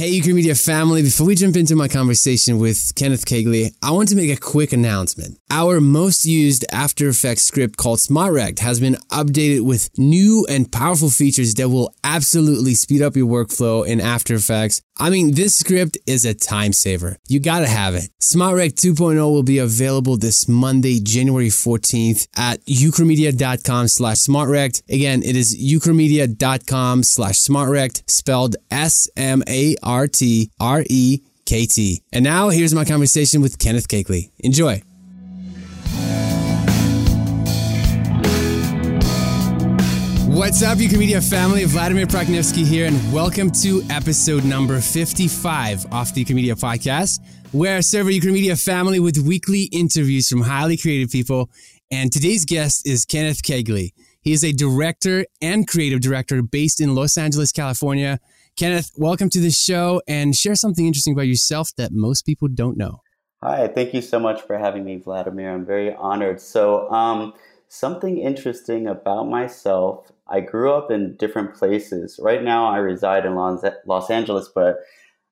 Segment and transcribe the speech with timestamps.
[0.00, 1.02] Hey, Ukramedia family.
[1.02, 4.72] Before we jump into my conversation with Kenneth Kegley, I want to make a quick
[4.72, 5.36] announcement.
[5.50, 11.10] Our most used After Effects script called SmartRekt has been updated with new and powerful
[11.10, 14.80] features that will absolutely speed up your workflow in After Effects.
[15.00, 17.16] I mean, this script is a time saver.
[17.26, 18.10] You gotta have it.
[18.20, 24.82] SmartRekt 2.0 will be available this Monday, January 14th at ukramedia.com slash smartrekt.
[24.90, 29.12] Again, it is ukramedia.com slash smartrekt, spelled S-M-A-R-T-R-E-K-T.
[32.12, 34.30] And now here's my conversation with Kenneth Kegley.
[34.40, 34.82] Enjoy.
[40.30, 41.64] What's up, Ukramedia family?
[41.64, 47.18] Vladimir Prokhnevskyy here, and welcome to episode number 55 of the Ukramedia podcast,
[47.50, 51.50] where I serve a family with weekly interviews from highly creative people.
[51.90, 53.90] And today's guest is Kenneth Kegley.
[54.20, 58.20] He is a director and creative director based in Los Angeles, California.
[58.56, 62.76] Kenneth, welcome to the show and share something interesting about yourself that most people don't
[62.76, 63.02] know.
[63.42, 65.52] Hi, thank you so much for having me, Vladimir.
[65.52, 66.40] I'm very honored.
[66.40, 67.34] So, um,
[67.70, 72.18] something interesting about myself I grew up in different places.
[72.22, 74.78] Right now, I reside in Los Angeles, but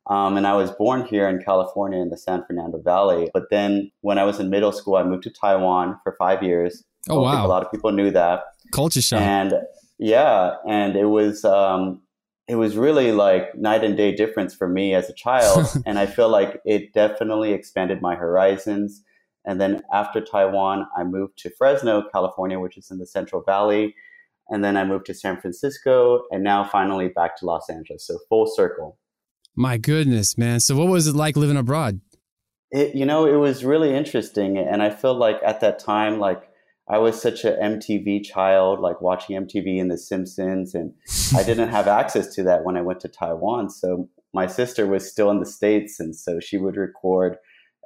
[0.07, 3.31] um, and I was born here in California in the San Fernando Valley.
[3.33, 6.85] But then, when I was in middle school, I moved to Taiwan for five years.
[7.09, 7.47] Oh wow!
[7.47, 9.21] a lot of people knew that culture shock.
[9.21, 9.55] And
[9.99, 12.01] yeah, and it was um,
[12.49, 16.07] it was really like night and day difference for me as a child, and I
[16.07, 19.03] feel like it definitely expanded my horizons.
[19.45, 23.95] And then after Taiwan, I moved to Fresno, California, which is in the Central Valley
[24.49, 28.07] and then I moved to San Francisco, and now finally back to Los Angeles.
[28.07, 28.99] So full circle.
[29.55, 30.61] My goodness, man!
[30.61, 32.01] So what was it like living abroad?
[32.71, 36.49] It, you know, it was really interesting, and I feel like at that time, like
[36.89, 40.95] I was such a MTV child, like watching MTV and The Simpsons, and
[41.37, 43.69] I didn't have access to that when I went to Taiwan.
[43.71, 47.37] So my sister was still in the states, and so she would record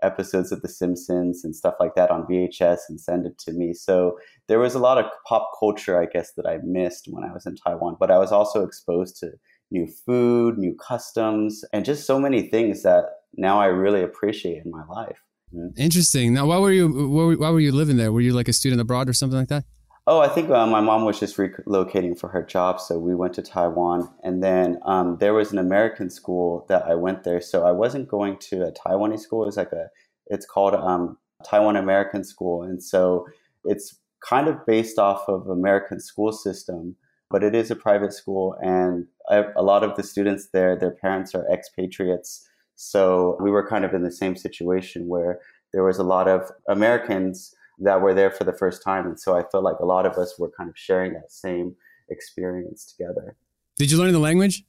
[0.03, 3.73] episodes of The Simpsons and stuff like that on VHS and send it to me.
[3.73, 7.33] So there was a lot of pop culture, I guess, that I missed when I
[7.33, 7.97] was in Taiwan.
[7.99, 9.33] But I was also exposed to
[9.71, 13.05] new food, new customs, and just so many things that
[13.35, 15.19] now I really appreciate in my life.
[15.55, 15.81] Mm-hmm.
[15.81, 16.35] Interesting.
[16.35, 18.13] Now, why were you why were you living there?
[18.13, 19.65] Were you like a student abroad or something like that?
[20.05, 23.35] Oh, I think uh, my mom was just relocating for her job, so we went
[23.35, 27.41] to Taiwan, and then um, there was an American school that I went there.
[27.41, 29.47] So I wasn't going to a Taiwanese school.
[29.47, 29.91] It's like a,
[30.27, 33.27] it's called um, Taiwan American School, and so
[33.65, 33.97] it's
[34.29, 36.97] kind of based off of American school system,
[37.31, 40.91] but it is a private school, and I, a lot of the students there, their
[40.91, 42.49] parents are expatriates.
[42.75, 45.39] So we were kind of in the same situation where
[45.73, 49.07] there was a lot of Americans that were there for the first time.
[49.07, 51.77] And so I felt like a lot of us were kind of sharing that same
[52.09, 53.37] experience together.
[53.79, 54.65] Did you learn the language?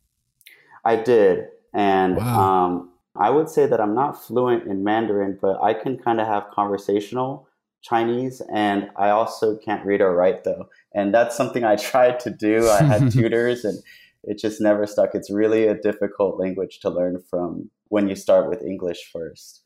[0.86, 1.46] I did.
[1.74, 2.66] And wow.
[2.66, 6.28] um, I would say that I'm not fluent in Mandarin, but I can kind of
[6.28, 7.48] have conversational
[7.82, 8.42] Chinese.
[8.54, 10.70] And I also can't read or write, though.
[10.94, 12.70] And that's something I tried to do.
[12.70, 13.78] I had tutors and
[14.24, 15.14] it just never stuck.
[15.14, 19.63] It's really a difficult language to learn from when you start with English first.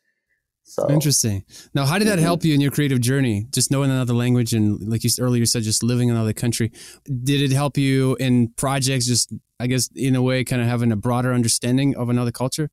[0.69, 1.45] So interesting.
[1.73, 2.25] Now, how did that mm-hmm.
[2.25, 3.47] help you in your creative journey?
[3.51, 6.73] Just knowing another language and, like you earlier said, just living in another country.
[7.05, 9.07] Did it help you in projects?
[9.07, 12.69] Just, I guess, in a way, kind of having a broader understanding of another culture.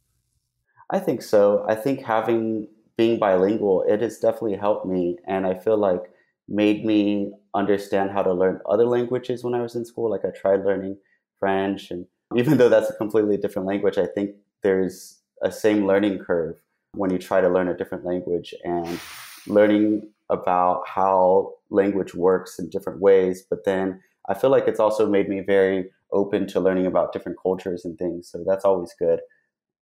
[0.91, 1.65] I think so.
[1.69, 2.67] I think having
[2.97, 6.03] being bilingual, it has definitely helped me, and I feel like
[6.49, 10.11] made me understand how to learn other languages when I was in school.
[10.11, 10.99] Like I tried learning
[11.39, 14.33] French, and even though that's a completely different language, I think
[14.65, 16.61] there's a same learning curve
[16.97, 19.01] when you try to learn a different language and
[19.47, 23.45] learning about how language works in different ways.
[23.49, 27.39] But then I feel like it's also made me very open to learning about different
[27.43, 28.29] cultures and things.
[28.31, 29.21] So that's always good.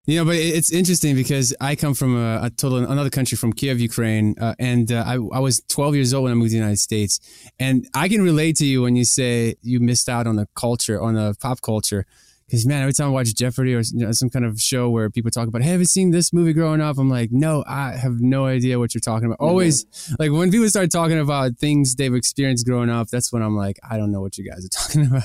[0.05, 3.53] You know, but it's interesting because I come from a, a total another country from
[3.53, 6.55] Kiev, Ukraine, uh, and uh, I, I was 12 years old when I moved to
[6.55, 7.21] the United States,
[7.57, 11.01] and I can relate to you when you say you missed out on the culture,
[11.01, 12.05] on the pop culture,
[12.53, 15.09] because man, every time I watch Jeopardy or you know, some kind of show where
[15.09, 16.99] people talk about, hey, have you seen this movie growing up?
[16.99, 19.39] I'm like, no, I have no idea what you're talking about.
[19.39, 19.49] Mm-hmm.
[19.49, 23.57] Always like when people start talking about things they've experienced growing up, that's when I'm
[23.57, 25.23] like, I don't know what you guys are talking about.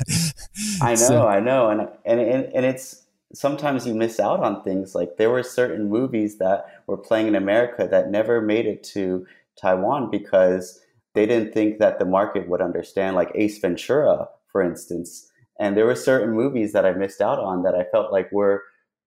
[0.81, 3.03] I know, so, I know, and and and it's
[3.35, 4.95] sometimes you miss out on things.
[4.95, 9.27] Like there were certain movies that were playing in America that never made it to
[9.61, 10.81] Taiwan because
[11.13, 13.17] they didn't think that the market would understand.
[13.17, 17.63] Like Ace Ventura, for instance and there were certain movies that I missed out on
[17.65, 18.63] that I felt like were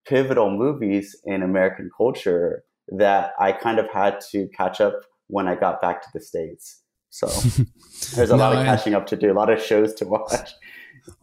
[0.06, 5.54] pivotal movies in American culture that I kind of had to catch up when I
[5.54, 6.82] got back to the States.
[7.10, 7.26] So
[8.14, 10.50] there's a no, lot of catching up to do, a lot of shows to watch.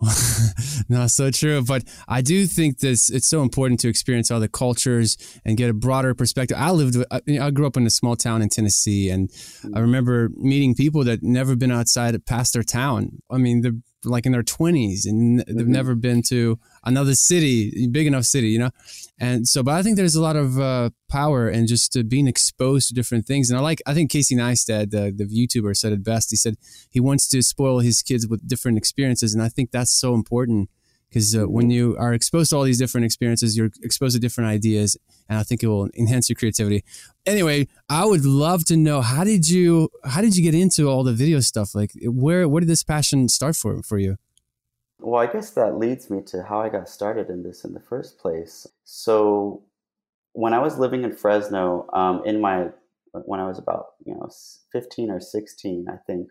[0.89, 1.61] no, so true.
[1.63, 5.73] But I do think this it's so important to experience other cultures and get a
[5.73, 6.57] broader perspective.
[6.59, 9.29] I lived, uh, I grew up in a small town in Tennessee, and
[9.63, 9.81] I mm.
[9.81, 13.21] remember meeting people that never been outside past their town.
[13.31, 13.71] I mean, they're
[14.05, 15.71] like in their twenties and they've mm-hmm.
[15.71, 18.69] never been to another city, big enough city, you know.
[19.19, 22.27] And so, but I think there's a lot of uh, power in just uh, being
[22.27, 23.49] exposed to different things.
[23.49, 26.29] And I like, I think Casey Neistat, the, the YouTuber, said it best.
[26.29, 26.55] He said
[26.89, 30.69] he wants to spoil his kids with different experiences, and I think that's so important
[31.09, 34.49] because uh, when you are exposed to all these different experiences, you're exposed to different
[34.49, 34.97] ideas,
[35.27, 36.83] and I think it will enhance your creativity.
[37.25, 41.03] Anyway, I would love to know how did you how did you get into all
[41.03, 41.73] the video stuff?
[41.73, 44.17] Like, where where did this passion start for for you?
[45.01, 47.79] Well, I guess that leads me to how I got started in this in the
[47.79, 48.67] first place.
[48.83, 49.63] So,
[50.33, 52.69] when I was living in Fresno, um, in my
[53.11, 54.29] when I was about you know
[54.71, 56.29] 15 or 16, I think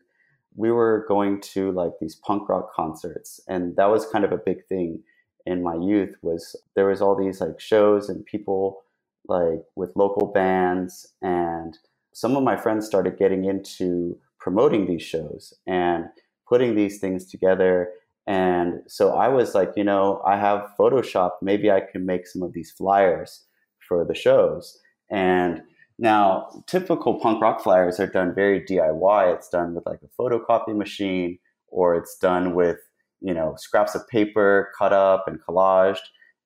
[0.58, 4.38] we were going to like these punk rock concerts, and that was kind of a
[4.38, 5.02] big thing
[5.46, 6.16] in my youth.
[6.22, 8.82] Was there was all these like shows and people
[9.28, 11.78] like with local bands, and
[12.14, 16.06] some of my friends started getting into promoting these shows and
[16.49, 17.90] putting these things together
[18.26, 21.32] and so I was like, you know, I have Photoshop.
[21.43, 23.46] Maybe I can make some of these flyers
[23.88, 24.81] for the shows.
[25.11, 25.62] And
[25.98, 29.34] now, typical punk rock flyers are done very DIY.
[29.34, 32.78] It's done with like a photocopy machine, or it's done with,
[33.20, 35.98] you know, scraps of paper cut up and collaged.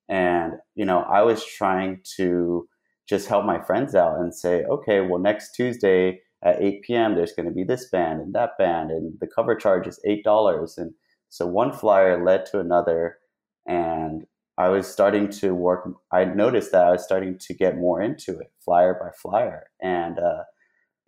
[0.08, 2.66] And, you know, I was trying to
[3.06, 7.32] just help my friends out and say, okay, well, next Tuesday at 8 p.m., there's
[7.32, 10.78] going to be this band and that band, and the cover charge is $8.
[10.78, 10.93] And
[11.28, 13.19] so one flyer led to another,
[13.66, 14.25] and
[14.58, 15.88] I was starting to work.
[16.12, 20.19] I noticed that I was starting to get more into it, flyer by flyer, and
[20.19, 20.44] uh,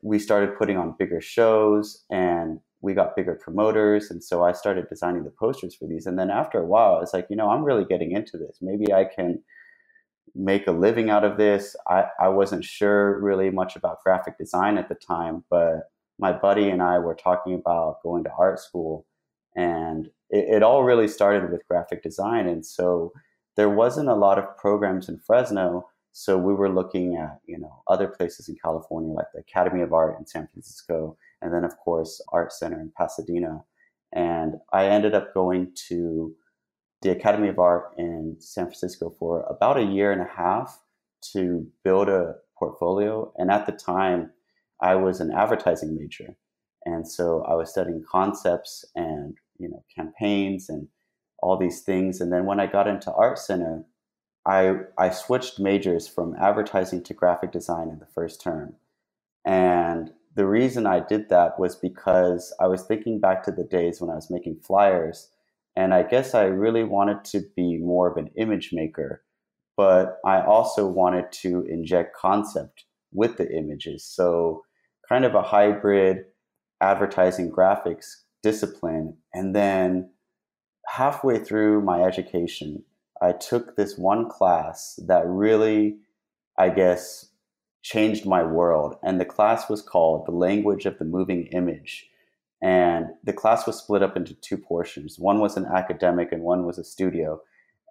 [0.03, 4.89] we started putting on bigger shows, and we got bigger promoters, and so I started
[4.89, 6.07] designing the posters for these.
[6.07, 8.59] And then after a while, I was like, you know, I'm really getting into this.
[8.61, 9.43] Maybe I can
[10.35, 11.77] make a living out of this.
[11.89, 16.71] I, I wasn't sure really much about graphic design at the time, but my buddy
[16.71, 19.07] and I were talking about going to art school
[19.57, 22.49] and it, it all really started with graphic design.
[22.49, 23.13] And so
[23.57, 25.89] there wasn't a lot of programs in Fresno.
[26.13, 29.93] So we were looking at, you know, other places in California, like the Academy of
[29.93, 33.65] Art in San Francisco, and then of course Art Center in Pasadena.
[34.13, 36.35] And I ended up going to
[37.03, 40.81] the Academy of Art in San Francisco for about a year and a half
[41.33, 43.33] to build a portfolio.
[43.37, 44.31] And at the time,
[44.81, 46.37] I was an advertising major.
[46.85, 50.89] And so I was studying concepts and you know campaigns and
[51.45, 52.21] all these things.
[52.21, 53.85] And then when I got into Art Center,
[54.47, 58.77] I I switched majors from advertising to graphic design in the first term.
[59.45, 64.01] And the reason I did that was because I was thinking back to the days
[64.01, 65.31] when I was making flyers.
[65.77, 69.23] And I guess I really wanted to be more of an image maker,
[69.77, 74.05] but I also wanted to inject concept with the images.
[74.05, 74.63] So,
[75.09, 76.25] kind of a hybrid
[76.81, 78.07] advertising graphics
[78.43, 79.17] discipline.
[79.35, 80.11] And then
[80.97, 82.85] halfway through my education,
[83.21, 85.97] I took this one class that really,
[86.57, 87.31] I guess,
[87.83, 88.97] changed my world.
[89.03, 92.09] And the class was called The Language of the Moving Image.
[92.63, 95.19] And the class was split up into two portions.
[95.19, 97.41] One was an academic and one was a studio.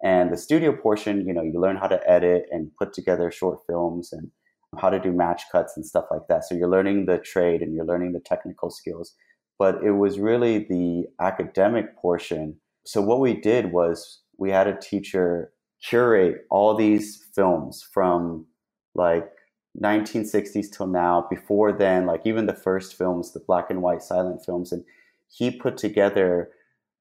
[0.02, 3.60] And the studio portion, you know, you learn how to edit and put together short
[3.66, 4.30] films and
[4.78, 6.44] how to do match cuts and stuff like that.
[6.44, 9.14] So you're learning the trade and you're learning the technical skills
[9.58, 12.56] but it was really the academic portion.
[12.84, 18.46] So what we did was we had a teacher curate all these films from
[18.94, 19.28] like
[19.82, 21.26] 1960s till now.
[21.28, 24.84] Before then, like even the first films, the black and white silent films, and
[25.28, 26.50] he put together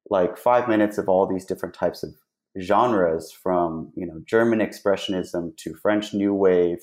[0.09, 2.09] like five minutes of all these different types of
[2.61, 6.79] genres from you know German expressionism to French New Wave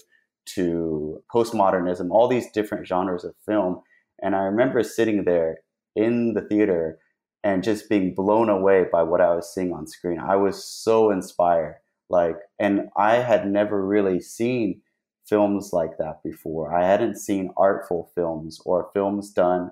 [0.46, 3.82] to postmodernism, all these different genres of film
[4.22, 5.58] and I remember sitting there
[5.96, 6.98] in the theater
[7.42, 10.18] and just being blown away by what I was seeing on screen.
[10.18, 11.76] I was so inspired.
[12.08, 14.82] Like, and I had never really seen
[15.26, 16.74] films like that before.
[16.74, 19.70] I hadn't seen artful films or films done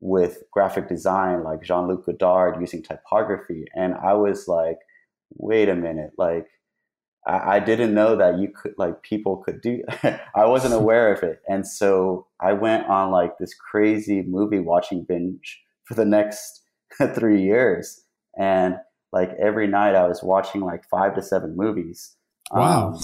[0.00, 3.64] with graphic design like Jean Luc Godard using typography.
[3.74, 4.78] And I was like,
[5.36, 6.46] wait a minute, like,
[7.26, 9.82] I, I didn't know that you could like people could do
[10.34, 11.40] I wasn't aware of it.
[11.48, 16.62] And so I went on like this crazy movie watching binge for the next
[17.14, 18.04] three years.
[18.38, 18.76] And
[19.12, 22.16] like every night I was watching like five to seven movies.
[22.50, 22.94] Wow.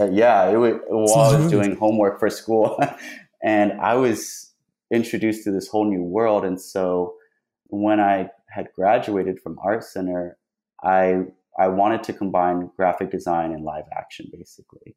[0.00, 2.80] Um, yeah, it was while I was doing homework for school.
[3.42, 4.52] and I was
[4.90, 6.44] introduced to this whole new world.
[6.44, 7.14] And so
[7.66, 10.36] when I had graduated from art center,
[10.82, 11.24] I
[11.58, 14.96] I wanted to combine graphic design and live action basically.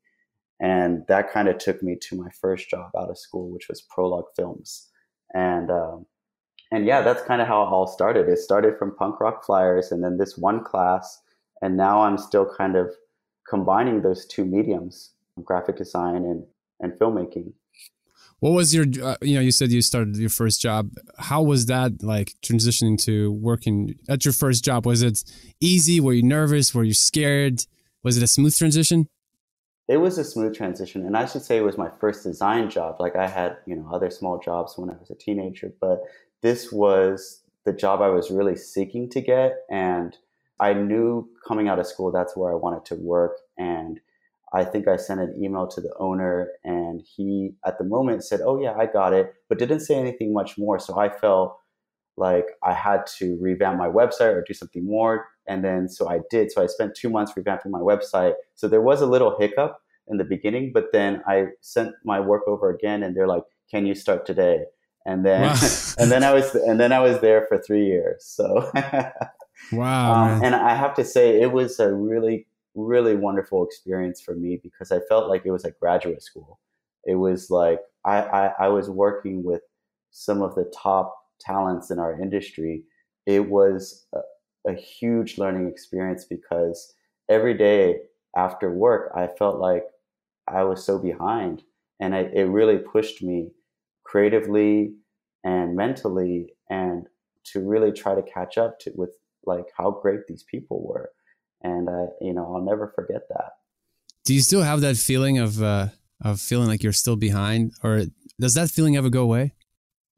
[0.59, 3.81] And that kind of took me to my first job out of school, which was
[3.81, 4.89] Prologue Films.
[5.33, 6.05] And um,
[6.73, 8.27] and yeah, that's kind of how it all started.
[8.27, 11.21] It started from punk rock flyers and then this one class.
[11.61, 12.89] And now I'm still kind of
[13.47, 15.11] combining those two mediums,
[15.43, 16.43] graphic design and,
[16.79, 17.53] and filmmaking.
[18.39, 20.89] What was your, uh, you know, you said you started your first job.
[21.19, 24.87] How was that like transitioning to working at your first job?
[24.87, 25.23] Was it
[25.61, 25.99] easy?
[25.99, 26.73] Were you nervous?
[26.73, 27.67] Were you scared?
[28.01, 29.07] Was it a smooth transition?
[29.87, 31.05] It was a smooth transition.
[31.05, 32.95] And I should say it was my first design job.
[32.99, 36.01] Like I had, you know, other small jobs when I was a teenager, but
[36.43, 39.59] this was the job I was really seeking to get.
[39.71, 40.17] And
[40.59, 43.37] I knew coming out of school, that's where I wanted to work.
[43.57, 43.99] And
[44.53, 48.41] I think I sent an email to the owner, and he at the moment said,
[48.41, 50.79] "Oh yeah, I got it," but didn't say anything much more.
[50.79, 51.57] So I felt
[52.17, 56.21] like I had to revamp my website or do something more, and then so I
[56.29, 56.51] did.
[56.51, 58.35] So I spent two months revamping my website.
[58.55, 62.43] So there was a little hiccup in the beginning, but then I sent my work
[62.47, 64.65] over again, and they're like, "Can you start today?"
[65.05, 65.55] And then wow.
[65.97, 68.23] and then I was and then I was there for three years.
[68.25, 68.71] So
[69.71, 74.35] wow, um, and I have to say it was a really really wonderful experience for
[74.35, 76.59] me because I felt like it was like graduate school.
[77.05, 79.61] It was like I, I, I was working with
[80.11, 82.83] some of the top talents in our industry.
[83.25, 86.93] It was a, a huge learning experience because
[87.29, 87.99] every day
[88.35, 89.85] after work, I felt like
[90.47, 91.63] I was so behind.
[91.99, 93.51] And I, it really pushed me
[94.13, 94.93] creatively
[95.43, 97.07] and mentally and
[97.43, 99.09] to really try to catch up to with
[99.45, 101.09] like how great these people were
[101.63, 103.53] and uh, you know I'll never forget that.
[104.25, 105.87] Do you still have that feeling of uh,
[106.21, 108.03] of feeling like you're still behind, or
[108.39, 109.53] does that feeling ever go away?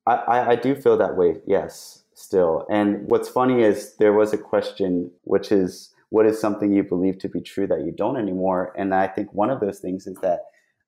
[0.06, 1.38] I, I, I do feel that way.
[1.48, 2.66] Yes, still.
[2.70, 7.18] And what's funny is there was a question which is what is something you believe
[7.20, 8.74] to be true that you don't anymore?
[8.78, 10.42] And I think one of those things is that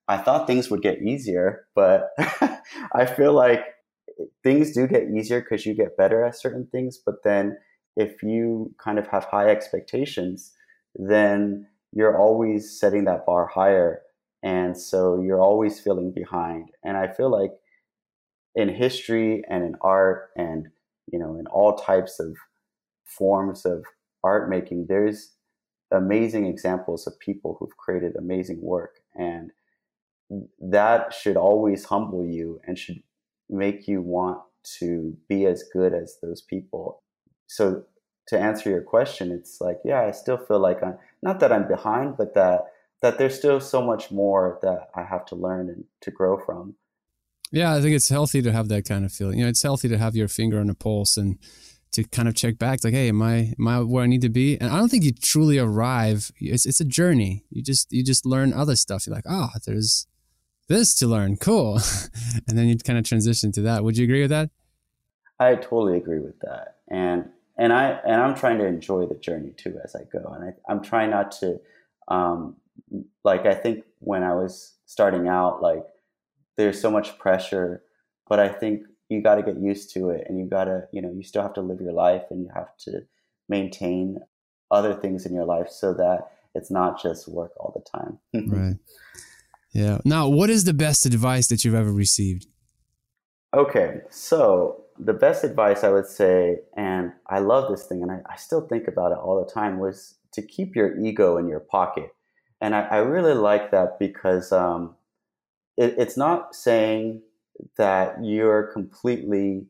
[0.08, 2.12] I thought things would get easier, but
[2.94, 3.66] I feel like
[4.44, 7.00] things do get easier because you get better at certain things.
[7.04, 7.58] But then
[7.96, 10.54] if you kind of have high expectations,
[10.96, 14.02] then you're always setting that bar higher.
[14.44, 16.70] And so you're always feeling behind.
[16.84, 17.52] And I feel like
[18.56, 20.68] in history and in art and,
[21.12, 22.36] you know, in all types of
[23.04, 23.84] forms of
[24.24, 25.34] art making, there's
[25.92, 28.96] amazing examples of people who've created amazing work.
[29.16, 29.52] And
[30.60, 33.01] that should always humble you and should
[33.50, 34.39] make you want
[34.79, 37.01] to be as good as those people
[37.48, 37.84] so
[38.27, 41.67] to answer your question, it's like, yeah, I still feel like I'm not that I'm
[41.67, 42.65] behind, but that
[43.01, 46.75] that there's still so much more that I have to learn and to grow from.
[47.51, 49.38] Yeah, I think it's healthy to have that kind of feeling.
[49.38, 51.38] You know, it's healthy to have your finger on the pulse and
[51.93, 54.29] to kind of check back, like, hey, am I am I where I need to
[54.29, 54.60] be?
[54.60, 56.31] And I don't think you truly arrive.
[56.39, 57.46] It's it's a journey.
[57.50, 59.07] You just you just learn other stuff.
[59.07, 60.07] You're like, oh, there's
[60.67, 61.38] this to learn.
[61.38, 61.79] Cool.
[62.47, 63.83] and then you kind of transition to that.
[63.83, 64.50] Would you agree with that?
[65.39, 66.77] I totally agree with that.
[66.89, 70.53] And and I and I'm trying to enjoy the journey too as I go, and
[70.67, 71.59] I, am trying not to,
[72.07, 72.55] um,
[73.24, 75.86] like I think when I was starting out, like
[76.55, 77.83] there's so much pressure,
[78.27, 81.01] but I think you got to get used to it, and you got to, you
[81.01, 83.01] know, you still have to live your life, and you have to
[83.50, 84.19] maintain
[84.69, 88.19] other things in your life so that it's not just work all the time.
[88.47, 88.75] right.
[89.77, 90.00] Yeah.
[90.03, 92.48] Now, what is the best advice that you've ever received?
[93.55, 98.22] Okay, so the best advice I would say, and I love this thing, and I,
[98.27, 101.60] I still think about it all the time, was to keep your ego in your
[101.60, 102.10] pocket.
[102.60, 104.96] And I, I really like that because um,
[105.77, 107.22] it, it's not saying
[107.77, 109.67] that you're completely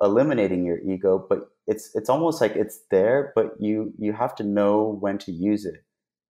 [0.00, 4.42] eliminating your ego, but it's it's almost like it's there, but you you have to
[4.42, 5.84] know when to use it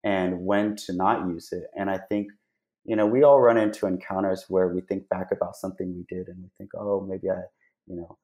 [0.05, 1.65] and when to not use it.
[1.75, 2.29] And I think
[2.89, 6.27] you know we all run into encounters where we think back about something we did
[6.29, 7.43] and we think, oh, maybe I
[7.87, 8.19] you know,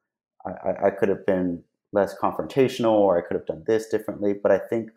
[0.47, 4.35] I, I could have been less confrontational or I could have done this differently.
[4.35, 4.91] But I think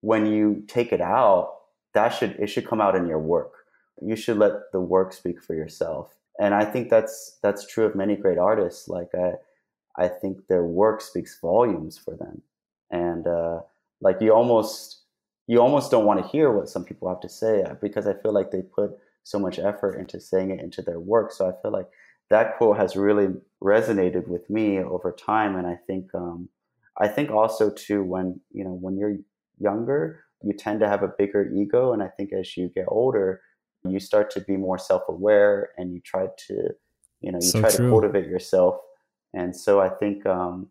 [0.00, 1.54] when you take it out,
[1.94, 3.52] that should it should come out in your work.
[4.00, 6.14] You should let the work speak for yourself.
[6.40, 8.88] And I think that's that's true of many great artists.
[8.88, 9.34] Like I
[9.96, 12.42] I think their work speaks volumes for them.
[12.90, 13.60] And uh,
[14.00, 15.03] like you almost
[15.46, 18.14] you almost don't want to hear what some people have to say uh, because I
[18.14, 18.92] feel like they put
[19.24, 21.32] so much effort into saying it into their work.
[21.32, 21.88] So I feel like
[22.30, 23.28] that quote has really
[23.62, 26.48] resonated with me over time, and I think um,
[26.98, 29.16] I think also too when you know when you're
[29.58, 33.40] younger, you tend to have a bigger ego, and I think as you get older,
[33.84, 36.70] you start to be more self-aware, and you try to
[37.20, 37.86] you know you so try true.
[37.86, 38.76] to cultivate yourself,
[39.34, 40.68] and so I think um,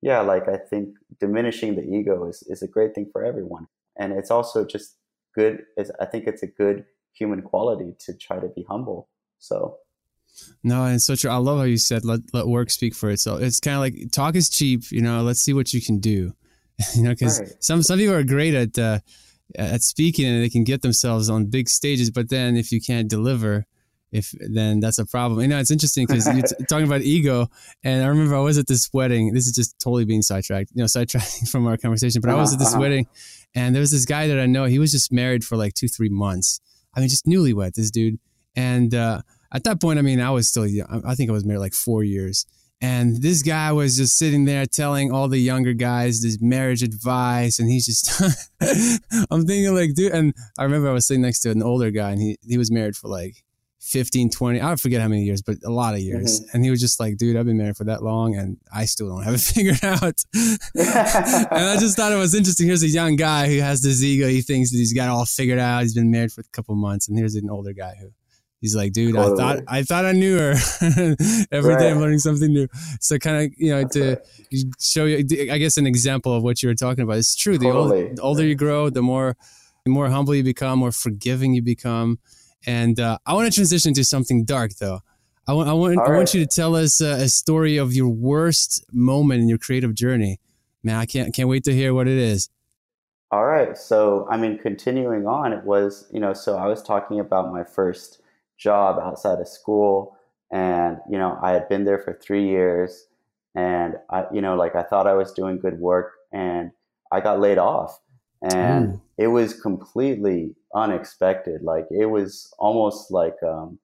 [0.00, 3.68] yeah, like I think diminishing the ego is, is a great thing for everyone.
[3.98, 4.96] And it's also just
[5.34, 5.62] good.
[5.76, 9.08] It's, I think it's a good human quality to try to be humble.
[9.38, 9.78] So.
[10.64, 11.30] No, and so true.
[11.30, 13.40] I love how you said let let work speak for itself.
[13.40, 15.22] It's kind of like talk is cheap, you know.
[15.22, 16.34] Let's see what you can do,
[16.96, 17.52] you know, because right.
[17.60, 18.98] some some people are great at uh,
[19.56, 23.08] at speaking and they can get themselves on big stages, but then if you can't
[23.08, 23.66] deliver,
[24.12, 25.40] if then that's a problem.
[25.40, 27.48] You know, it's interesting because you're t- talking about ego,
[27.82, 29.34] and I remember I was at this wedding.
[29.34, 32.20] This is just totally being sidetracked, you know, sidetracking from our conversation.
[32.20, 32.80] But uh-huh, I was at this uh-huh.
[32.80, 33.06] wedding,
[33.54, 34.64] and there was this guy that I know.
[34.64, 36.60] He was just married for like two, three months.
[36.94, 38.18] I mean, just newlywed, this dude.
[38.56, 40.64] And uh, at that point, I mean, I was still.
[40.64, 42.46] I think I was married like four years.
[42.80, 47.58] And this guy was just sitting there telling all the younger guys this marriage advice.
[47.58, 48.20] And he's just,
[49.30, 52.10] I'm thinking like, dude, and I remember I was sitting next to an older guy
[52.10, 53.43] and he, he was married for like
[53.84, 56.40] 15, 20, I forget how many years, but a lot of years.
[56.40, 56.56] Mm-hmm.
[56.56, 59.08] And he was just like, dude, I've been married for that long and I still
[59.08, 60.22] don't have it figured out.
[60.74, 62.66] and I just thought it was interesting.
[62.66, 64.26] Here's a young guy who has this ego.
[64.28, 65.82] He thinks that he's got it all figured out.
[65.82, 67.08] He's been married for a couple months.
[67.08, 68.10] And here's an older guy who
[68.64, 69.34] He's like, dude, totally.
[69.34, 70.52] I thought I thought I knew her.
[71.52, 71.78] Every right.
[71.78, 72.66] day I'm learning something new.
[72.98, 74.16] So kind of, you know, to
[74.80, 75.18] show you,
[75.52, 77.18] I guess, an example of what you were talking about.
[77.18, 77.58] It's true.
[77.58, 79.36] The, old, the older you grow, the more,
[79.84, 82.18] the more humble you become, more forgiving you become.
[82.66, 85.00] And uh, I want to transition to something dark, though.
[85.46, 88.08] I want, I want, I want you to tell us uh, a story of your
[88.08, 90.40] worst moment in your creative journey.
[90.82, 92.48] Man, I can't, can't wait to hear what it is.
[93.30, 93.76] All right.
[93.76, 97.64] So, I mean, continuing on, it was, you know, so I was talking about my
[97.64, 98.22] first
[98.56, 100.16] job outside of school
[100.50, 103.06] and you know i had been there for three years
[103.54, 106.70] and i you know like i thought i was doing good work and
[107.12, 107.98] i got laid off
[108.42, 109.00] and mm.
[109.18, 113.78] It was completely unexpected like it was almost like um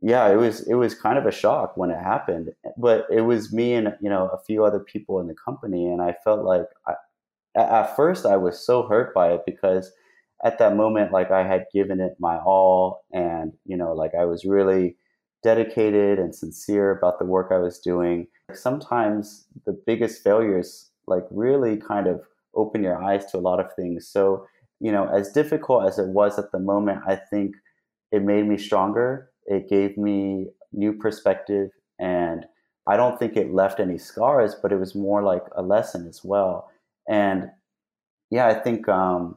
[0.00, 3.52] yeah it was it was kind of a shock when it happened but it was
[3.52, 6.66] me and you know a few other people in the company and i felt like
[6.86, 6.94] I,
[7.56, 9.92] at first i was so hurt by it because
[10.44, 14.24] at that moment, like I had given it my all, and you know, like I
[14.24, 14.96] was really
[15.42, 18.26] dedicated and sincere about the work I was doing.
[18.52, 22.20] Sometimes the biggest failures, like, really kind of
[22.54, 24.08] open your eyes to a lot of things.
[24.08, 24.46] So,
[24.80, 27.54] you know, as difficult as it was at the moment, I think
[28.12, 29.30] it made me stronger.
[29.46, 32.46] It gave me new perspective, and
[32.86, 36.22] I don't think it left any scars, but it was more like a lesson as
[36.24, 36.70] well.
[37.08, 37.50] And
[38.30, 39.36] yeah, I think um,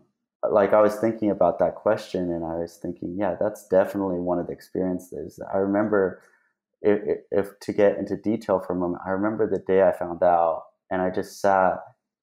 [0.50, 4.40] like I was thinking about that question and I was thinking, yeah, that's definitely one
[4.40, 5.40] of the experiences.
[5.54, 6.22] I remember
[6.82, 10.24] if, if, to get into detail for a moment, I remember the day I found
[10.24, 11.76] out and I just sat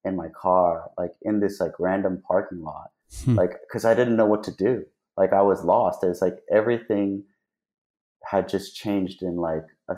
[0.04, 2.90] in my car, like in this like random parking lot,
[3.24, 3.36] hmm.
[3.36, 4.84] like, cause I didn't know what to do.
[5.16, 6.04] Like I was lost.
[6.04, 7.24] It's like everything
[8.24, 9.96] had just changed in like a,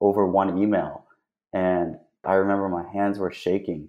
[0.00, 1.04] over one email.
[1.52, 3.88] And I remember my hands were shaking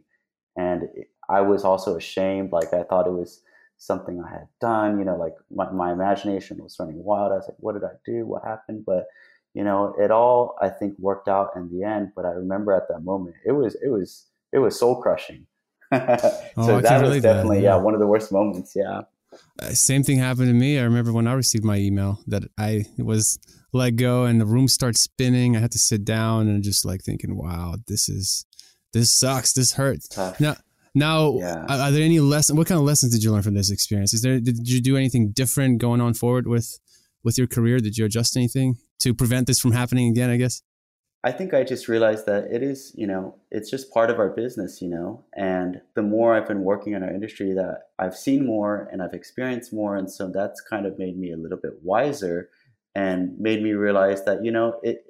[0.55, 0.87] and
[1.29, 2.51] I was also ashamed.
[2.51, 3.41] Like I thought it was
[3.77, 4.99] something I had done.
[4.99, 7.31] You know, like my, my imagination was running wild.
[7.31, 8.25] I was like, what did I do?
[8.25, 8.83] What happened?
[8.85, 9.07] But
[9.53, 12.11] you know, it all I think worked out in the end.
[12.15, 15.45] But I remember at that moment, it was it was it was soul crushing.
[15.93, 17.75] so oh, that was definitely that, yeah.
[17.75, 18.73] one of the worst moments.
[18.75, 19.01] Yeah.
[19.59, 20.79] Uh, same thing happened to me.
[20.79, 23.39] I remember when I received my email that I was
[23.73, 25.55] let go and the room starts spinning.
[25.55, 28.45] I had to sit down and just like thinking, wow, this is
[28.93, 29.53] this sucks.
[29.53, 30.07] This hurts.
[30.07, 30.39] Tough.
[30.39, 30.55] Now
[30.95, 31.65] now, yeah.
[31.67, 32.57] are, are, there any lessons?
[32.57, 34.13] What kind of lessons did you learn from this experience?
[34.13, 36.79] Is there did you do anything different going on forward with
[37.23, 37.79] with your career?
[37.79, 40.29] Did you adjust anything to prevent this from happening again?
[40.29, 40.61] I guess.
[41.23, 44.29] I think I just realized that it is, you know, it's just part of our
[44.29, 45.25] business, you know.
[45.35, 49.13] And the more I've been working in our industry, that I've seen more and I've
[49.13, 52.49] experienced more, and so that's kind of made me a little bit wiser
[52.95, 55.05] and made me realize that, you know, it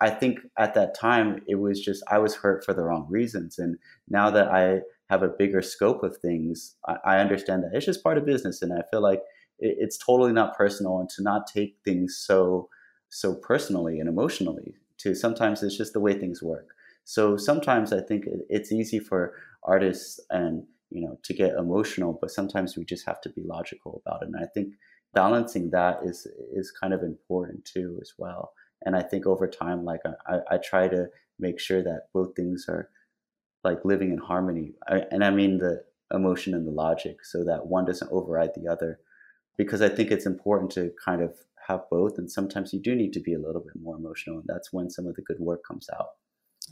[0.00, 3.58] I think at that time it was just I was hurt for the wrong reasons,
[3.58, 3.76] and
[4.08, 8.02] now that I have a bigger scope of things, I, I understand that it's just
[8.04, 9.20] part of business, and I feel like
[9.58, 12.68] it, it's totally not personal, and to not take things so
[13.10, 14.74] so personally and emotionally.
[14.98, 16.68] To sometimes it's just the way things work.
[17.04, 22.30] So sometimes I think it's easy for artists and you know to get emotional, but
[22.30, 24.28] sometimes we just have to be logical about it.
[24.28, 24.74] And I think
[25.14, 28.52] balancing that is is kind of important too as well
[28.84, 31.06] and i think over time like i, I try to
[31.38, 32.90] make sure that both things are
[33.62, 37.66] like living in harmony I, and i mean the emotion and the logic so that
[37.66, 38.98] one doesn't override the other
[39.56, 41.34] because i think it's important to kind of
[41.66, 44.44] have both and sometimes you do need to be a little bit more emotional and
[44.46, 46.08] that's when some of the good work comes out.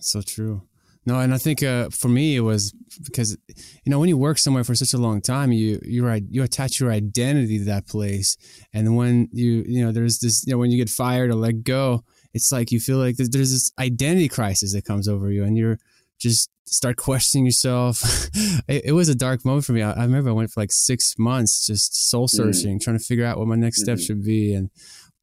[0.01, 0.63] So true.
[1.05, 4.39] No, and I think uh, for me it was because you know when you work
[4.39, 8.37] somewhere for such a long time, you you you attach your identity to that place,
[8.73, 11.65] and when you you know there's this you know when you get fired or let
[11.65, 15.59] go, it's like you feel like there's this identity crisis that comes over you, and
[15.59, 15.79] you're
[16.23, 18.03] just start questioning yourself.
[18.69, 19.83] it, it, was a dark moment for me.
[19.83, 22.31] I, I, remember I went for like six months just soul mm.
[22.31, 22.83] searching, mm.
[22.83, 23.97] trying to figure out what my next mm-hmm.
[23.97, 24.55] step should be.
[24.55, 24.71] And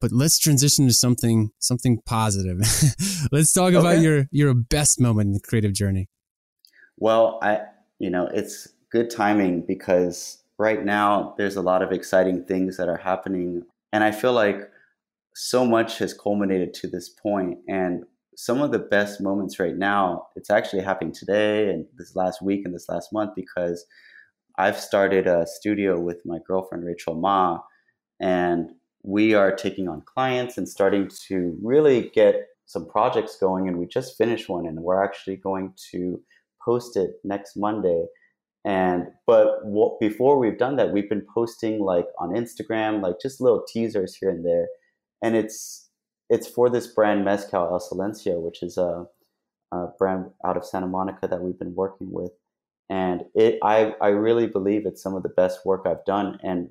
[0.00, 2.58] but let's transition to something something positive.
[3.32, 3.76] let's talk okay.
[3.76, 6.08] about your your best moment in the creative journey.
[6.96, 7.62] Well, I
[7.98, 12.88] you know it's good timing because right now there's a lot of exciting things that
[12.88, 14.70] are happening, and I feel like
[15.34, 18.04] so much has culminated to this point, and
[18.36, 22.62] some of the best moments right now, it's actually happening today and this last week
[22.64, 23.84] and this last month because
[24.58, 27.60] I've started a studio with my girlfriend, Rachel Ma,
[28.20, 28.70] and
[29.02, 33.68] we are taking on clients and starting to really get some projects going.
[33.68, 36.20] And we just finished one and we're actually going to
[36.64, 38.04] post it next Monday.
[38.64, 43.40] And but what, before we've done that, we've been posting like on Instagram, like just
[43.40, 44.68] little teasers here and there.
[45.22, 45.89] And it's
[46.30, 49.04] it's for this brand Mezcal El Silencio, which is a,
[49.72, 52.30] a, brand out of Santa Monica that we've been working with.
[52.88, 56.38] And it, I, I really believe it's some of the best work I've done.
[56.42, 56.70] And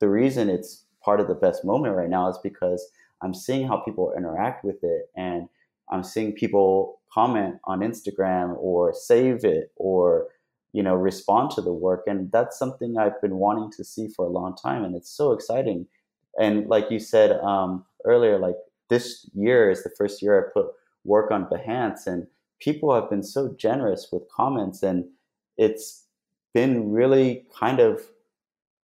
[0.00, 2.86] the reason it's part of the best moment right now is because
[3.22, 5.48] I'm seeing how people interact with it, and
[5.90, 10.28] I'm seeing people comment on Instagram or save it or
[10.72, 14.24] you know respond to the work, and that's something I've been wanting to see for
[14.24, 15.86] a long time, and it's so exciting.
[16.38, 18.56] And like you said um, earlier, like
[18.90, 20.66] this year is the first year I put
[21.04, 22.26] work on Behance, and
[22.60, 25.06] people have been so generous with comments, and
[25.56, 26.04] it's
[26.52, 28.02] been really kind of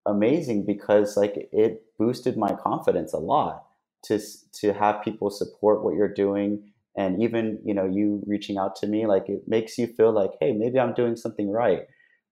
[0.07, 3.65] amazing because like it boosted my confidence a lot
[4.05, 4.21] to
[4.53, 6.63] to have people support what you're doing
[6.97, 10.31] and even you know you reaching out to me like it makes you feel like
[10.41, 11.83] hey maybe i'm doing something right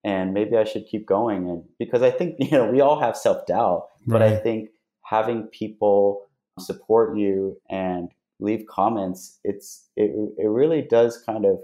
[0.05, 3.17] and maybe i should keep going and because i think you know we all have
[3.17, 4.13] self-doubt right.
[4.13, 4.71] but i think
[5.03, 6.23] having people
[6.59, 11.59] support you and leave comments, it's it it really does kind of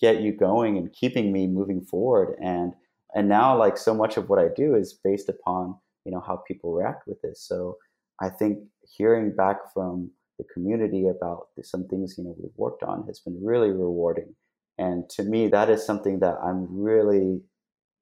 [0.00, 2.36] get you going and keeping me moving forward.
[2.42, 2.74] And
[3.14, 6.42] and now like so much of what I do is based upon you know how
[6.48, 7.40] people react with this.
[7.40, 7.78] So
[8.20, 8.58] I think
[8.96, 13.38] hearing back from the community about some things you know we've worked on has been
[13.42, 14.34] really rewarding.
[14.78, 17.42] And to me, that is something that I'm really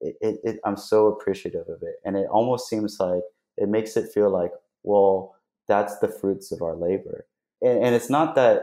[0.01, 1.97] it, it, I'm so appreciative of it.
[2.05, 3.23] And it almost seems like
[3.57, 5.35] it makes it feel like, well,
[5.70, 7.26] that's the fruits of our labor.
[7.62, 8.62] And, and it's not that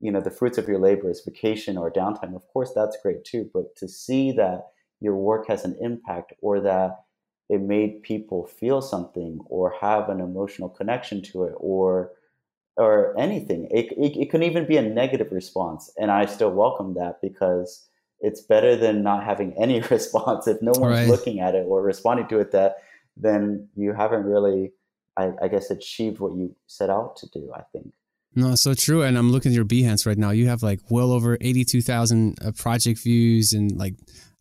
[0.00, 2.36] you know the fruits of your labor is vacation or downtime.
[2.36, 3.50] Of course, that's great too.
[3.52, 4.66] But to see that
[5.00, 7.04] your work has an impact or that
[7.48, 12.12] it made people feel something or have an emotional connection to it or
[12.76, 16.94] or anything it, it, it, can even be a negative response and i still welcome
[16.94, 17.86] that because
[18.20, 21.08] it's better than not having any response if no one's right.
[21.08, 22.76] looking at it or responding to it that
[23.16, 24.72] then you haven't really
[25.16, 27.50] I, I guess achieved what you set out to do.
[27.54, 27.92] I think.
[28.36, 29.02] No, so true.
[29.02, 30.30] And I'm looking at your Behance right now.
[30.30, 33.94] You have like well over 82,000 uh, project views and like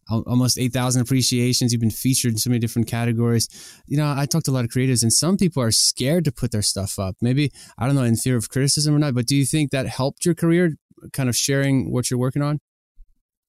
[0.10, 1.72] almost 8,000 appreciations.
[1.72, 3.48] You've been featured in so many different categories.
[3.86, 6.32] You know, I talked to a lot of creators and some people are scared to
[6.32, 7.16] put their stuff up.
[7.22, 9.86] Maybe, I don't know, in fear of criticism or not, but do you think that
[9.86, 10.76] helped your career
[11.12, 12.60] kind of sharing what you're working on?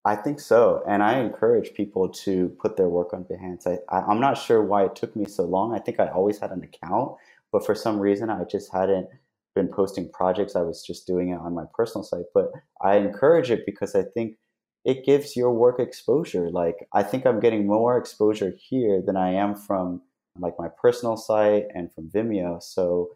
[0.04, 0.82] I think so.
[0.86, 3.66] And I encourage people to put their work on Behance.
[3.66, 5.74] I, I, am not sure why it took me so long.
[5.74, 7.16] I think I always had an account,
[7.50, 9.08] but for some reason I just hadn't
[9.54, 10.56] been posting projects.
[10.56, 12.26] I was just doing it on my personal site.
[12.34, 12.50] But
[12.82, 14.36] I encourage it because I think
[14.84, 16.50] it gives your work exposure.
[16.50, 20.02] Like, I think I'm getting more exposure here than I am from
[20.38, 22.62] like my personal site and from Vimeo.
[22.62, 23.10] So,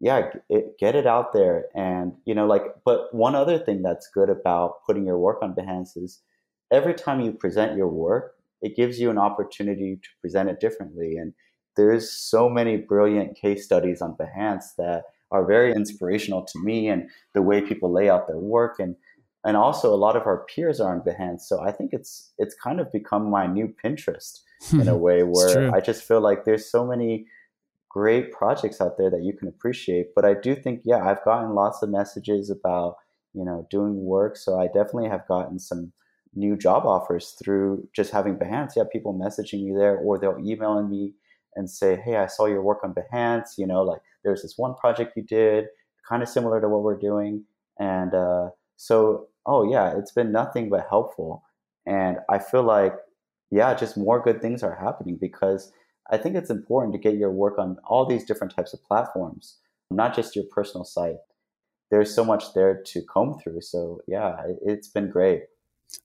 [0.00, 1.66] yeah, it, get it out there.
[1.74, 5.54] And, you know, like, but one other thing that's good about putting your work on
[5.54, 6.20] Behance is
[6.70, 11.16] every time you present your work, it gives you an opportunity to present it differently.
[11.16, 11.32] And
[11.76, 17.08] there's so many brilliant case studies on Behance that are very inspirational to me and
[17.34, 18.76] the way people lay out their work.
[18.78, 18.96] And,
[19.44, 21.42] and also a lot of our peers are on Behance.
[21.42, 24.40] So I think it's, it's kind of become my new Pinterest
[24.72, 27.26] in a way where I just feel like there's so many
[27.88, 30.14] great projects out there that you can appreciate.
[30.14, 32.96] But I do think, yeah, I've gotten lots of messages about,
[33.34, 34.36] you know, doing work.
[34.36, 35.92] So I definitely have gotten some
[36.36, 38.72] new job offers through just having Behance.
[38.76, 41.14] Yeah, people messaging me there or they'll email me
[41.56, 43.58] and say, Hey, I saw your work on Behance.
[43.58, 45.66] You know, like there's this one project you did,
[46.08, 47.44] kind of similar to what we're doing.
[47.78, 51.42] And uh, so, oh, yeah, it's been nothing but helpful.
[51.86, 52.94] And I feel like,
[53.50, 55.72] yeah, just more good things are happening because
[56.10, 59.58] I think it's important to get your work on all these different types of platforms,
[59.90, 61.16] not just your personal site.
[61.90, 63.60] There's so much there to comb through.
[63.60, 65.42] So, yeah, it's been great.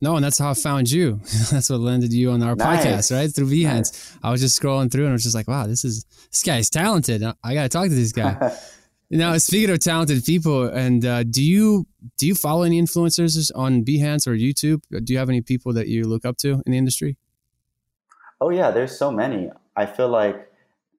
[0.01, 1.19] No, and that's how I found you.
[1.51, 2.85] that's what landed you on our nice.
[2.85, 3.33] podcast, right?
[3.33, 3.91] Through Behance.
[3.91, 4.17] Nice.
[4.23, 6.69] I was just scrolling through and I was just like, wow, this is this guy's
[6.69, 7.23] talented.
[7.43, 8.57] I got to talk to this guy.
[9.11, 11.85] now, speaking of talented people, and uh, do you
[12.17, 14.81] do you follow any influencers on Behance or YouTube?
[15.03, 17.17] Do you have any people that you look up to in the industry?
[18.39, 19.51] Oh yeah, there's so many.
[19.75, 20.51] I feel like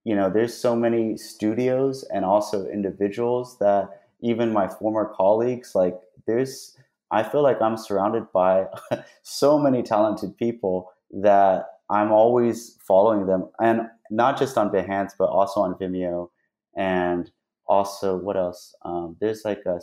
[0.04, 5.98] you know there's so many studios and also individuals that even my former colleagues like
[6.26, 6.76] there's
[7.12, 8.66] I feel like I'm surrounded by
[9.22, 15.29] so many talented people that I'm always following them, and not just on Behance, but
[15.29, 16.31] also on Vimeo,
[16.75, 17.31] and
[17.66, 18.75] also what else?
[18.85, 19.79] Um, there's like a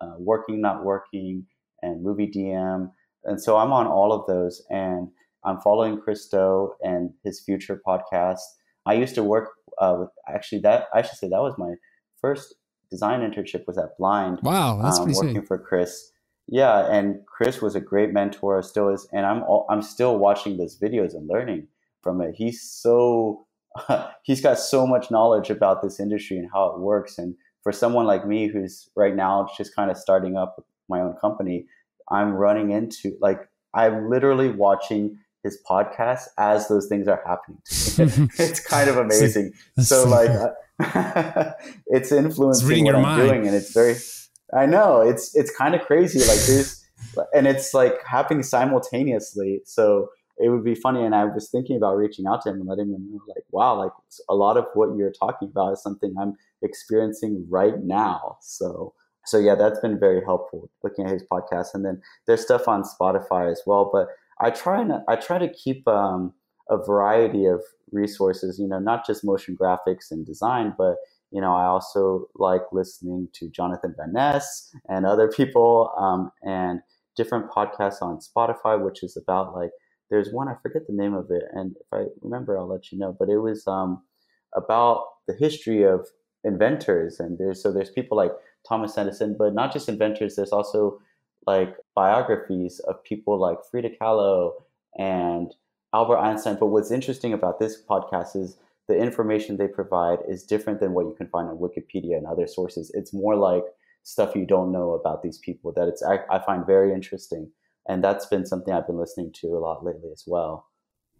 [0.00, 1.46] uh, working, not working,
[1.82, 2.92] and movie DM,
[3.24, 5.08] and so I'm on all of those, and
[5.44, 8.40] I'm following Chris Do and his Futur podcast.
[8.86, 11.74] I used to work uh, with actually that I should say that was my
[12.20, 12.54] first
[12.88, 14.38] design internship was at Blind.
[14.44, 15.48] Wow, that's um, pretty working sick.
[15.48, 16.12] for Chris
[16.48, 20.78] yeah, and Chris was a great mentor, still is, and I'm I'm still watching those
[20.78, 21.68] videos and learning
[22.02, 22.34] from it.
[22.34, 23.46] He's so
[24.22, 27.18] he's got so much knowledge about this industry and how it works.
[27.18, 31.14] And for someone like me, who's right now just kind of starting up my own
[31.20, 31.66] company,
[32.10, 33.40] I'm running into like
[33.74, 37.60] I'm literally watching his podcast as those things are happening.
[38.38, 39.52] it's kind of amazing.
[39.78, 40.30] so like,
[41.88, 43.28] it's influencing it's what I'm mind.
[43.28, 43.96] doing, and it's very
[44.56, 46.20] I know it's it's kind of crazy.
[46.20, 46.84] Like there's,
[47.34, 49.60] and it's like happening simultaneously.
[49.64, 50.08] So
[50.38, 51.02] it would be funny.
[51.02, 53.76] And I was thinking about reaching out to him and letting him know, like, wow,
[53.76, 53.92] like
[54.28, 58.38] a lot of what you're talking about is something I'm experiencing right now.
[58.40, 58.94] So
[59.28, 61.74] so yeah, that's been very helpful looking at his podcast.
[61.74, 63.90] And then there's stuff on Spotify as well.
[63.92, 64.08] But
[64.40, 66.32] I try and I try to keep um,
[66.70, 68.58] a variety of resources.
[68.58, 70.96] You know, not just motion graphics and design, but
[71.30, 76.80] you know, I also like listening to Jonathan Van Ness and other people um, and
[77.16, 79.70] different podcasts on Spotify, which is about like,
[80.10, 81.42] there's one, I forget the name of it.
[81.52, 83.14] And if I remember, I'll let you know.
[83.18, 84.02] But it was um,
[84.56, 86.06] about the history of
[86.44, 87.20] inventors.
[87.20, 88.32] And there's, so there's people like
[88.66, 90.98] Thomas Edison, but not just inventors, there's also
[91.46, 94.52] like biographies of people like Frida Kahlo
[94.98, 95.54] and
[95.94, 96.56] Albert Einstein.
[96.58, 98.56] But what's interesting about this podcast is
[98.88, 102.46] the information they provide is different than what you can find on Wikipedia and other
[102.46, 102.90] sources.
[102.94, 103.64] It's more like
[104.02, 107.50] stuff you don't know about these people that it's I, I find very interesting,
[107.86, 110.66] and that's been something I've been listening to a lot lately as well.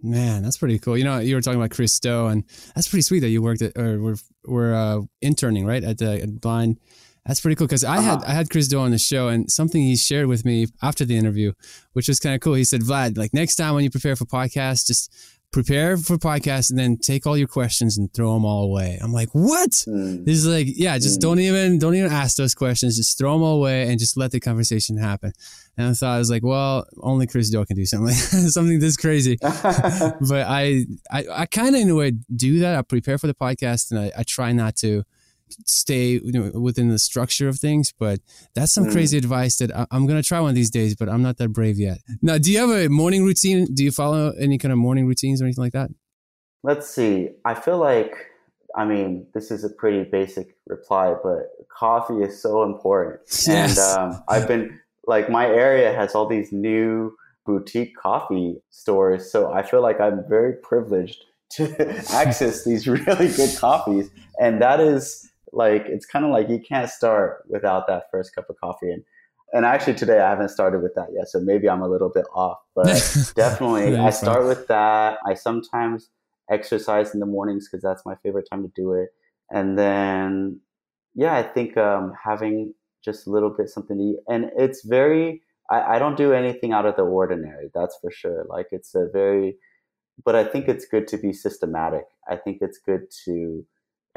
[0.03, 0.97] Man, that's pretty cool.
[0.97, 3.63] You know, you were talking about Chris Do, and that's pretty sweet that you worked
[3.63, 6.79] at or were were uh, interning right at the at Blind.
[7.27, 8.21] That's pretty cool because I uh-huh.
[8.21, 11.05] had I had Chris Do on the show, and something he shared with me after
[11.05, 11.53] the interview,
[11.93, 12.55] which was kind of cool.
[12.55, 15.13] He said, "Vlad, like next time when you prepare for podcasts, just
[15.51, 18.99] prepare for podcast and then take all your questions and throw them all away.
[19.03, 19.71] I'm like, what?
[19.71, 20.27] Mm.
[20.27, 21.23] He's like, yeah, just mm.
[21.23, 22.97] don't even, don't even ask those questions.
[22.97, 25.33] Just throw them all away and just let the conversation happen.
[25.77, 28.15] And I thought, I was like, well, only Chris Do can do something, like,
[28.51, 29.39] something this crazy.
[29.41, 32.75] but I, I, I kind of in a way do that.
[32.75, 35.05] I prepare for the podcast and I, I try not to,
[35.67, 37.93] stay you know, within the structure of things.
[37.99, 38.21] But
[38.55, 38.93] that's some mm.
[38.93, 41.37] crazy advice that I, am going to try one of these days, but I'm not
[41.39, 41.99] that brave yet.
[42.23, 43.67] Now, do you have a morning routine?
[43.73, 45.91] Do you follow any kind of morning routines or anything like that?
[46.63, 47.31] Let's see.
[47.45, 48.15] I feel like,
[48.77, 53.21] I mean, this is a pretty basic reply, but coffee is so important.
[53.47, 53.79] Yes.
[53.79, 59.33] And um, I've been, like, my area has all these new boutique coffee stores.
[59.33, 64.11] So I feel like I'm very privileged to access these really good coffees.
[64.41, 68.49] And that is like it's kind of like you can't start without that first cup
[68.51, 69.03] of coffee and
[69.53, 72.27] and actually today I haven't started with that yet, so maybe I'm a little bit
[72.35, 72.59] off.
[72.75, 72.87] But
[73.35, 75.19] definitely, I start with that.
[75.27, 76.11] I sometimes
[76.51, 79.11] exercise in the mornings because that's my favorite time to do it.
[79.51, 80.61] And then,
[81.15, 85.43] yeah, I think um, having just a little bit something to eat, and it's very.
[85.71, 87.71] I, I don't do anything out of the ordinary.
[87.75, 88.47] That's for sure.
[88.49, 89.57] Like it's a very,
[90.25, 92.05] but I think it's good to be systematic.
[92.29, 93.67] I think it's good to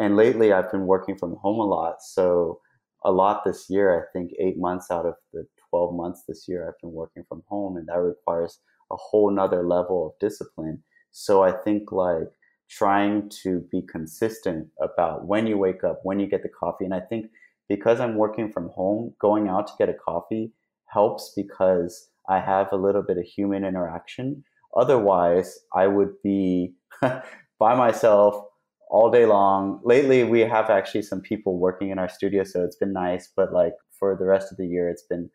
[0.02, 2.02] and lately I've been working from home a lot.
[2.02, 2.60] So
[3.04, 6.68] a lot this year, I think eight months out of the 12 months this year,
[6.68, 8.60] I've been working from home and that requires
[8.92, 10.84] a whole nother level of discipline.
[11.12, 12.30] So I think like
[12.68, 16.86] trying to be consistent about when you wake up, when you get the coffee.
[16.86, 17.28] And I think
[17.70, 20.52] because I'm working from home, going out to get a coffee
[20.88, 24.44] helps because I have a little bit of human interaction.
[24.76, 28.46] Otherwise, I would be by myself
[28.92, 29.80] all day long.
[29.84, 33.30] Lately, we have actually some people working in our studio, so it's been nice.
[33.36, 35.30] But like for the rest of the year, it's been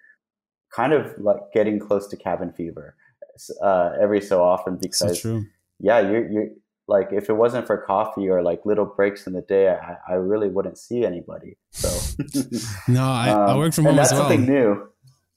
[0.74, 2.94] kind of like getting close to cabin fever
[3.62, 5.42] uh, every so often because so
[5.80, 6.48] yeah, you're you're
[6.86, 10.14] like if it wasn't for coffee or like little breaks in the day, I, I
[10.14, 11.56] really wouldn't see anybody.
[11.72, 11.88] So
[12.88, 14.28] no, I, um, I work from home and that's as well.
[14.28, 14.88] something new.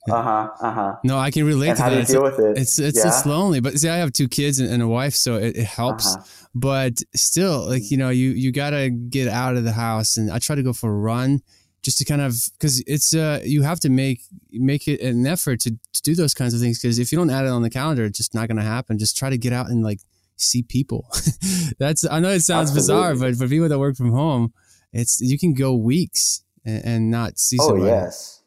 [0.07, 0.49] Uh huh.
[0.61, 0.95] Uh huh.
[1.03, 1.95] No, I can relate and to how that.
[1.95, 2.57] Do you it's, deal with it?
[2.57, 3.07] It's it's yeah?
[3.07, 5.65] it's lonely, but see, I have two kids and, and a wife, so it, it
[5.65, 6.07] helps.
[6.07, 6.23] Uh-huh.
[6.55, 10.39] But still, like you know, you you gotta get out of the house, and I
[10.39, 11.41] try to go for a run
[11.81, 15.59] just to kind of because it's uh you have to make make it an effort
[15.61, 17.69] to, to do those kinds of things because if you don't add it on the
[17.69, 19.99] calendar it's just not going to happen just try to get out and like
[20.35, 21.07] see people
[21.79, 24.53] that's i know it sounds bizarre but for people that work from home
[24.91, 27.89] it's you can go weeks and, and not see oh somebody.
[27.89, 28.38] yes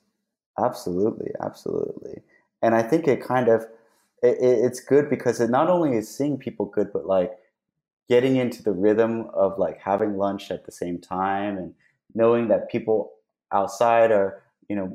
[0.58, 2.22] absolutely absolutely.
[2.62, 3.62] And i think it kind of
[4.22, 7.32] it, it's good because it not only is seeing people good but like
[8.08, 11.74] getting into the rhythm of like having lunch at the same time and
[12.14, 13.12] knowing that people
[13.52, 14.92] outside are you know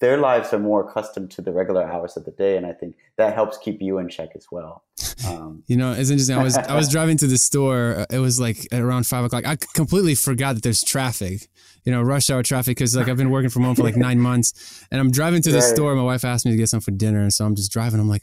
[0.00, 2.96] their lives are more accustomed to the regular hours of the day and i think
[3.16, 4.84] that helps keep you in check as well
[5.28, 8.40] um, you know it's interesting i was i was driving to the store it was
[8.40, 11.48] like around five o'clock i completely forgot that there's traffic
[11.84, 14.18] you know rush hour traffic because like i've been working from home for like nine
[14.30, 15.74] months and i'm driving to the right.
[15.74, 18.00] store my wife asked me to get some for dinner and so i'm just driving
[18.00, 18.22] i'm like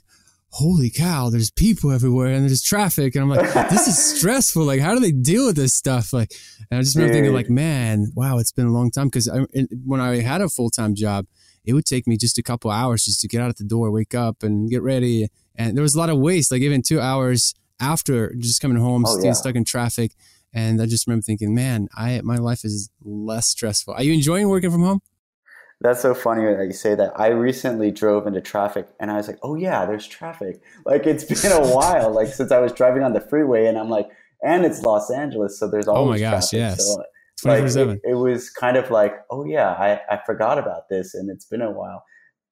[0.51, 3.15] holy cow, there's people everywhere and there's traffic.
[3.15, 4.63] And I'm like, this is stressful.
[4.63, 6.11] Like, how do they deal with this stuff?
[6.11, 6.33] Like,
[6.69, 9.09] and I just remember thinking, like, man, wow, it's been a long time.
[9.09, 9.45] Cause I,
[9.85, 11.25] when I had a full time job,
[11.65, 13.91] it would take me just a couple hours just to get out of the door,
[13.91, 15.27] wake up and get ready.
[15.55, 19.03] And there was a lot of waste, like even two hours after just coming home,
[19.07, 19.33] oh, yeah.
[19.33, 20.13] stuck in traffic.
[20.53, 23.93] And I just remember thinking, man, I my life is less stressful.
[23.93, 25.01] Are you enjoying working from home?
[25.79, 27.19] That's so funny that you say that.
[27.19, 30.61] I recently drove into traffic and I was like, oh yeah, there's traffic.
[30.85, 33.89] Like it's been a while, like since I was driving on the freeway and I'm
[33.89, 34.07] like,
[34.43, 36.57] and it's Los Angeles, so there's always Oh my gosh, traffic.
[36.57, 36.85] yes.
[36.85, 37.03] So,
[37.43, 41.29] like, it, it, was kind of like, oh yeah, I, I forgot about this and
[41.29, 42.03] it's been a while.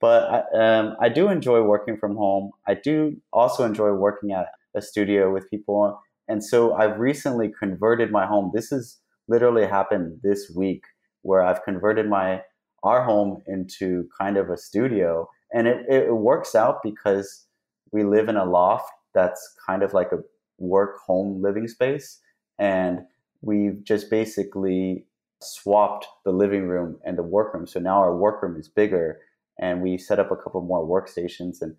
[0.02, 2.52] But I, um, I do enjoy working from home.
[2.68, 6.00] I do also enjoy working at a studio with people.
[6.28, 8.52] And so I've recently converted my home.
[8.54, 10.84] This has literally happened this week
[11.22, 12.42] where I've converted my
[12.84, 15.30] our home into kind of a studio.
[15.54, 17.46] And it, it works out because
[17.92, 20.20] we live in a loft that's kind of like a
[20.60, 22.20] work home living space.
[22.58, 23.00] And
[23.42, 25.06] we've just basically
[25.42, 27.66] swapped the living room and the workroom.
[27.66, 29.20] So now our workroom is bigger
[29.60, 31.62] and we set up a couple more workstations.
[31.62, 31.76] And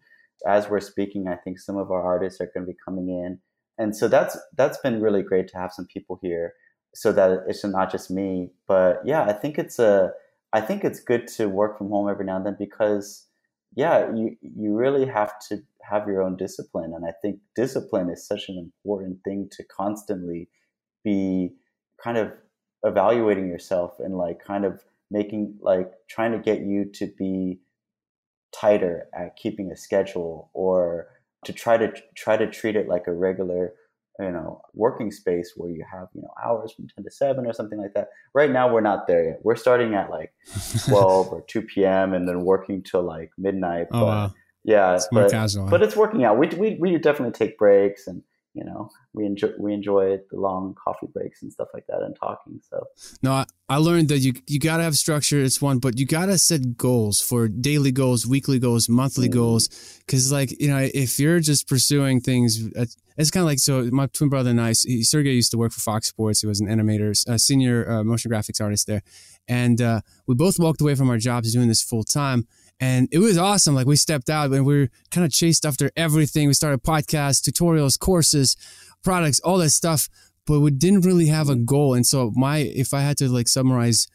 [0.46, 3.38] as we're speaking, I think some of our artists are going to be coming in.
[3.78, 6.54] And so that's that's been really great to have some people here
[6.94, 8.50] so that it's not just me.
[8.66, 10.12] But yeah, I think it's a
[10.52, 13.26] I think it's good to work from home every now and then because,
[13.74, 18.26] yeah, you you really have to have your own discipline, and I think discipline is
[18.26, 20.48] such an important thing to constantly
[21.04, 21.50] be
[22.02, 22.32] kind of
[22.82, 27.58] evaluating yourself and like kind of making like trying to get you to be
[28.52, 31.08] tighter at keeping a schedule or
[31.44, 33.72] to try to try to treat it like a regular
[34.18, 37.52] you know working space where you have you know hours from 10 to 7 or
[37.52, 38.08] something like that.
[38.34, 39.40] Right now we're not there yet.
[39.42, 40.32] We're starting at like
[40.88, 44.34] 12 or 2 p.m and then working till like midnight oh, but wow.
[44.64, 45.30] yeah but,
[45.70, 46.38] but it's working out.
[46.38, 48.22] We, we, we definitely take breaks and
[48.60, 52.14] you know we enjoy we enjoy the long coffee breaks and stuff like that and
[52.14, 52.84] talking so
[53.22, 56.36] no I, I learned that you you gotta have structure it's one but you gotta
[56.36, 59.38] set goals for daily goals weekly goals monthly mm-hmm.
[59.38, 62.68] goals because like you know if you're just pursuing things
[63.16, 65.72] it's kind of like so my twin brother and i he, sergey used to work
[65.72, 69.02] for fox sports he was an animator a senior uh, motion graphics artist there
[69.48, 72.46] and uh, we both walked away from our jobs doing this full time
[72.80, 73.74] and it was awesome.
[73.74, 76.48] Like we stepped out and we were kind of chased after everything.
[76.48, 78.56] We started podcasts, tutorials, courses,
[79.04, 80.08] products, all that stuff,
[80.46, 81.92] but we didn't really have a goal.
[81.92, 84.08] And so my, if I had to like summarize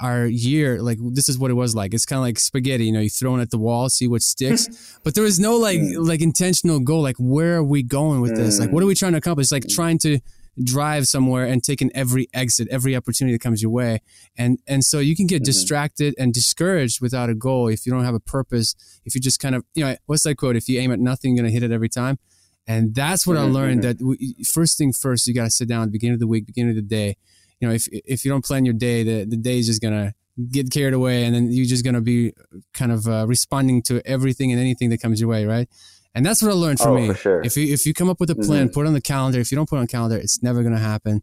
[0.00, 1.94] our year, like this is what it was like.
[1.94, 4.22] It's kind of like spaghetti, you know, you throw it at the wall, see what
[4.22, 4.98] sticks.
[5.04, 7.02] but there was no like, like intentional goal.
[7.02, 8.60] Like, where are we going with this?
[8.60, 9.50] Like, what are we trying to accomplish?
[9.50, 10.20] Like trying to
[10.62, 14.00] drive somewhere and taking every exit, every opportunity that comes your way.
[14.36, 15.44] And and so you can get mm-hmm.
[15.44, 18.74] distracted and discouraged without a goal if you don't have a purpose.
[19.04, 20.56] If you just kind of, you know, what's that quote?
[20.56, 22.18] If you aim at nothing, you're gonna hit it every time.
[22.66, 23.46] And that's what mm-hmm.
[23.46, 23.82] I learned.
[23.82, 24.06] Mm-hmm.
[24.06, 26.46] That we, first thing first, you gotta sit down at the beginning of the week,
[26.46, 27.16] beginning of the day.
[27.60, 30.14] You know, if if you don't plan your day, the the day is just gonna
[30.50, 32.32] get carried away, and then you're just gonna be
[32.74, 35.68] kind of uh, responding to everything and anything that comes your way, right?
[36.16, 37.14] And that's what I learned from oh, me.
[37.14, 37.42] Sure.
[37.42, 38.72] If you if you come up with a plan, mm-hmm.
[38.72, 39.38] put it on the calendar.
[39.38, 41.22] If you don't put it on calendar, it's never going to happen.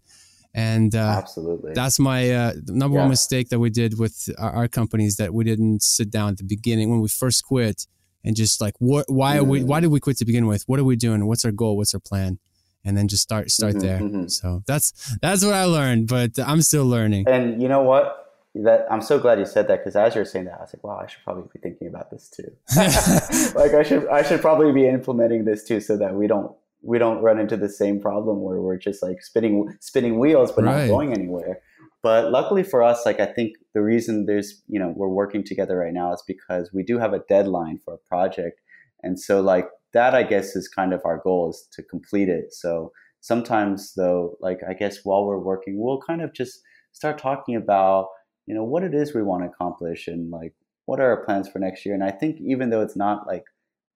[0.53, 3.01] And uh, absolutely, that's my uh, number yeah.
[3.01, 6.37] one mistake that we did with our, our companies that we didn't sit down at
[6.37, 7.87] the beginning when we first quit
[8.23, 9.41] and just like what why mm-hmm.
[9.41, 10.63] are we why did we quit to begin with?
[10.67, 11.25] What are we doing?
[11.25, 11.75] What's our goal?
[11.75, 12.37] What's our plan?
[12.85, 13.99] And then just start start mm-hmm, there.
[13.99, 14.27] Mm-hmm.
[14.27, 17.27] So that's that's what I learned, but I'm still learning.
[17.27, 18.22] And you know what?
[18.55, 20.83] That I'm so glad you said that because as you're saying that, I was like,
[20.83, 22.51] wow, I should probably be thinking about this too.
[23.57, 26.99] like I should I should probably be implementing this too, so that we don't we
[26.99, 30.81] don't run into the same problem where we're just like spinning spinning wheels but right.
[30.81, 31.61] not going anywhere.
[32.03, 35.77] But luckily for us, like I think the reason there's you know we're working together
[35.77, 38.61] right now is because we do have a deadline for a project,
[39.01, 42.53] and so like that I guess is kind of our goal is to complete it.
[42.53, 42.91] So
[43.21, 46.59] sometimes though, like I guess while we're working, we'll kind of just
[46.91, 48.07] start talking about
[48.45, 50.53] you know, what it is we want to accomplish and like
[50.85, 51.95] what are our plans for next year.
[51.95, 53.45] And I think even though it's not like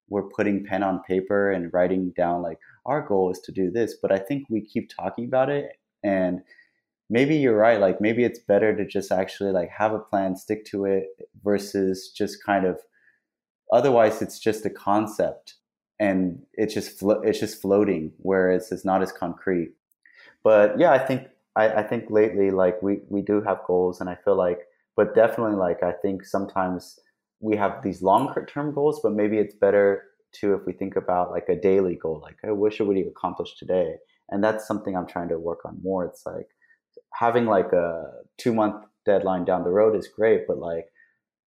[0.10, 3.96] we're putting pen on paper and writing down like our goal is to do this,
[4.02, 5.72] but I think we keep talking about it
[6.04, 6.42] and
[7.10, 10.66] maybe you're right like maybe it's better to just actually like have a plan stick
[10.66, 11.06] to it
[11.44, 12.80] versus just kind of
[13.72, 15.56] otherwise it's just a concept
[16.00, 19.72] and it's just flo- it's just floating whereas it's not as concrete
[20.44, 21.28] but yeah i think
[21.58, 24.60] I, I think lately like we we do have goals and i feel like
[24.96, 27.00] but definitely like i think sometimes
[27.40, 30.04] we have these longer term goals but maybe it's better
[30.34, 33.56] to if we think about like a daily goal like i wish i would accomplish
[33.58, 33.96] today?
[34.30, 36.06] And that's something i'm trying to work on more.
[36.06, 36.50] It's like
[37.14, 38.04] having like a
[38.38, 40.88] two month deadline down the road is great but like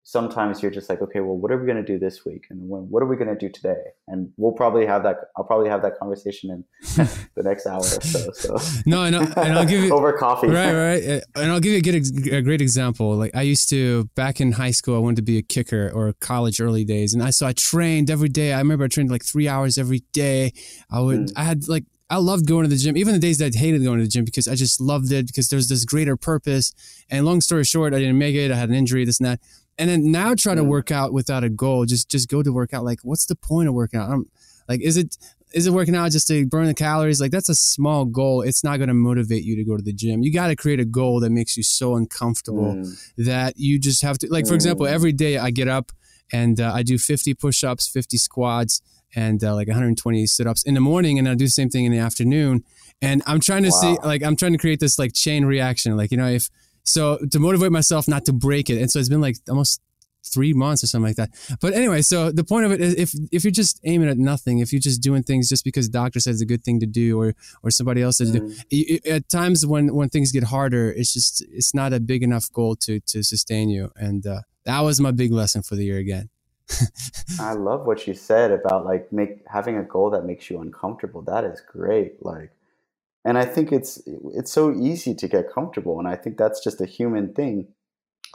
[0.02, 2.68] sometimes you're just like, okay, well, what are we going to do this week, and
[2.68, 3.80] when, what are we going to do today?
[4.08, 5.16] And we'll probably have that.
[5.36, 6.64] I'll probably have that conversation in
[7.36, 8.30] the next hour or so.
[8.32, 11.72] So no, and, I, and I'll give you over coffee, right, right, and I'll give
[11.72, 13.14] you a, good, a great example.
[13.14, 16.12] Like I used to back in high school, I wanted to be a kicker or
[16.20, 18.52] college early days, and I so I trained every day.
[18.52, 20.52] I remember I trained like three hours every day.
[20.90, 21.32] I would, mm.
[21.36, 23.84] I had like I loved going to the gym, even the days that I hated
[23.84, 26.72] going to the gym because I just loved it because there's this greater purpose.
[27.08, 28.50] And long story short, I didn't make it.
[28.50, 29.40] I had an injury, this and that
[29.80, 31.86] and then now try to work out without a goal.
[31.86, 32.84] Just just go to work out.
[32.84, 34.10] Like, what's the point of working out?
[34.10, 34.26] I'm,
[34.68, 35.16] like, is it
[35.52, 37.20] is it working out just to burn the calories?
[37.20, 38.42] Like, that's a small goal.
[38.42, 40.22] It's not going to motivate you to go to the gym.
[40.22, 43.14] You got to create a goal that makes you so uncomfortable mm.
[43.16, 44.28] that you just have to.
[44.30, 44.56] Like, for mm.
[44.56, 45.92] example, every day I get up
[46.30, 48.82] and uh, I do 50 push-ups, 50 squats,
[49.16, 51.90] and uh, like 120 sit-ups in the morning, and I do the same thing in
[51.90, 52.62] the afternoon.
[53.02, 53.80] And I'm trying to wow.
[53.80, 55.96] see, like, I'm trying to create this like chain reaction.
[55.96, 56.50] Like, you know, if
[56.84, 58.80] so to motivate myself not to break it.
[58.80, 59.80] And so it's been like almost
[60.24, 61.30] three months or something like that.
[61.60, 64.58] But anyway, so the point of it is if if you're just aiming at nothing,
[64.58, 66.86] if you're just doing things just because the doctor says it's a good thing to
[66.86, 68.68] do or or somebody else says mm.
[68.68, 72.50] do, at times when when things get harder, it's just it's not a big enough
[72.52, 73.90] goal to to sustain you.
[73.96, 76.28] And uh, that was my big lesson for the year again.
[77.40, 81.22] I love what you said about like make having a goal that makes you uncomfortable.
[81.22, 82.24] That is great.
[82.24, 82.52] Like
[83.24, 84.02] and I think it's
[84.34, 87.68] it's so easy to get comfortable and I think that's just a human thing.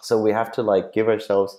[0.01, 1.57] So we have to like give ourselves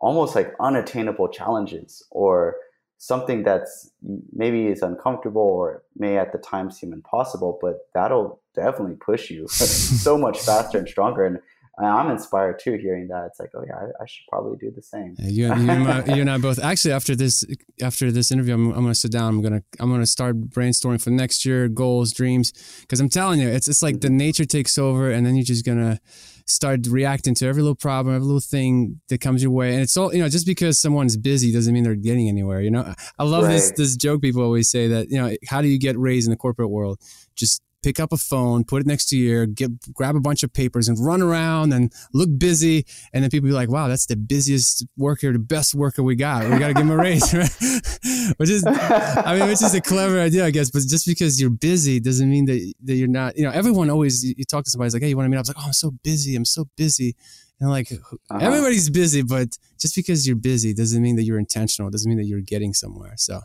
[0.00, 2.56] almost like unattainable challenges or
[2.98, 3.90] something that's
[4.32, 9.46] maybe is uncomfortable or may at the time seem impossible, but that'll definitely push you
[9.48, 11.24] so much faster and stronger.
[11.24, 11.38] And
[11.86, 13.26] I'm inspired too hearing that.
[13.26, 15.14] It's like, oh yeah, I, I should probably do the same.
[15.18, 16.58] you, you, and I, you, and I, both.
[16.58, 17.44] Actually, after this,
[17.80, 19.34] after this interview, I'm, I'm going to sit down.
[19.34, 22.52] I'm gonna, I'm gonna start brainstorming for next year, goals, dreams.
[22.80, 24.16] Because I'm telling you, it's, it's like the mm-hmm.
[24.16, 26.00] nature takes over, and then you're just gonna
[26.48, 29.72] start reacting to every little problem, every little thing that comes your way.
[29.72, 32.60] And it's all, you know, just because someone's busy doesn't mean they're getting anywhere.
[32.60, 33.52] You know, I love right.
[33.52, 36.30] this this joke people always say that, you know, how do you get raised in
[36.30, 36.98] the corporate world?
[37.36, 40.52] Just pick up a phone, put it next to your, get grab a bunch of
[40.52, 42.84] papers and run around and look busy.
[43.12, 46.44] And then people be like, wow, that's the busiest worker, the best worker we got.
[46.44, 48.34] We got to give him a raise, right?
[48.38, 50.70] which is, I mean, which is a clever idea, I guess.
[50.70, 54.24] But just because you're busy doesn't mean that, that you're not, you know, everyone always,
[54.24, 55.40] you, talk to somebody, it's like, hey, you want to meet up?
[55.40, 56.34] I was like, oh, I'm so busy.
[56.36, 57.14] I'm so busy.
[57.60, 58.38] And like uh-huh.
[58.40, 61.88] everybody's busy, but just because you're busy doesn't mean that you're intentional.
[61.88, 63.14] It doesn't mean that you're getting somewhere.
[63.16, 63.40] So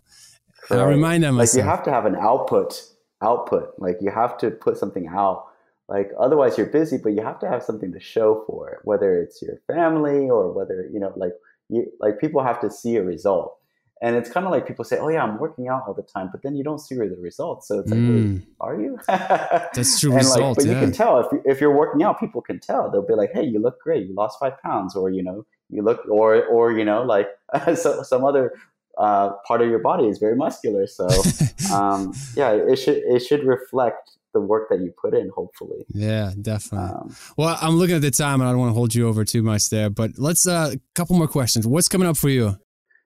[0.69, 2.81] I remind them like you have to have an output
[3.24, 3.74] output.
[3.78, 5.45] Like you have to put something out.
[5.88, 9.19] Like otherwise you're busy, but you have to have something to show for it, whether
[9.21, 11.34] it's your family or whether, you know, like
[11.69, 13.57] you like people have to see a result.
[14.01, 16.28] And it's kind of like people say, "Oh yeah, I'm working out all the time,"
[16.30, 17.69] but then you don't see the results.
[17.69, 18.43] So it's like, mm.
[18.59, 20.13] "Are you?" That's true.
[20.13, 20.74] result, like, but yeah.
[20.74, 22.91] you can tell if if you're working out, people can tell.
[22.91, 24.05] They'll be like, "Hey, you look great.
[24.05, 27.30] You lost five pounds," or you know, you look, or or you know, like
[27.76, 28.53] so, some other
[28.97, 30.87] uh, part of your body is very muscular.
[30.87, 31.07] So
[31.73, 35.29] um, yeah, it should it should reflect the work that you put in.
[35.35, 35.85] Hopefully.
[35.89, 36.89] Yeah, definitely.
[36.89, 39.25] Um, well, I'm looking at the time, and I don't want to hold you over
[39.25, 39.89] too much there.
[39.89, 41.65] But let's a uh, couple more questions.
[41.65, 42.57] What's coming up for you?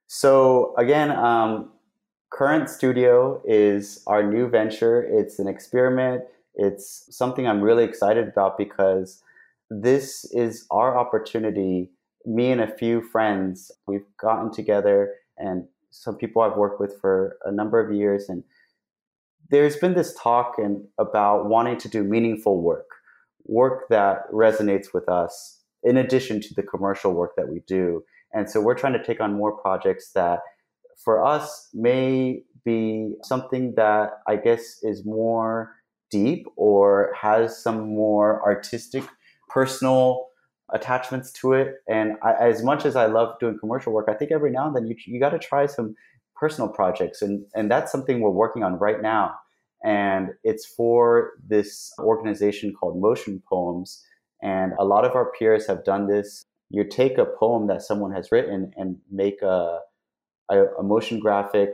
[0.07, 1.71] So again, um,
[2.31, 5.03] current studio is our new venture.
[5.03, 6.23] It's an experiment.
[6.55, 9.21] It's something I'm really excited about because
[9.69, 11.91] this is our opportunity.
[12.25, 17.37] Me and a few friends, we've gotten together and some people I've worked with for
[17.45, 18.43] a number of years, and
[19.49, 22.87] there's been this talk and about wanting to do meaningful work,
[23.45, 28.03] work that resonates with us, in addition to the commercial work that we do.
[28.33, 30.39] And so we're trying to take on more projects that,
[31.03, 35.71] for us, may be something that I guess is more
[36.11, 39.03] deep or has some more artistic,
[39.49, 40.27] personal
[40.73, 41.75] attachments to it.
[41.87, 44.75] And I, as much as I love doing commercial work, I think every now and
[44.75, 45.95] then you you got to try some
[46.35, 49.35] personal projects, and and that's something we're working on right now.
[49.83, 54.01] And it's for this organization called Motionpoems,
[54.41, 56.45] And a lot of our peers have done this.
[56.69, 59.79] You take a poem that someone has written and make a,
[60.49, 61.69] a, a motion graphic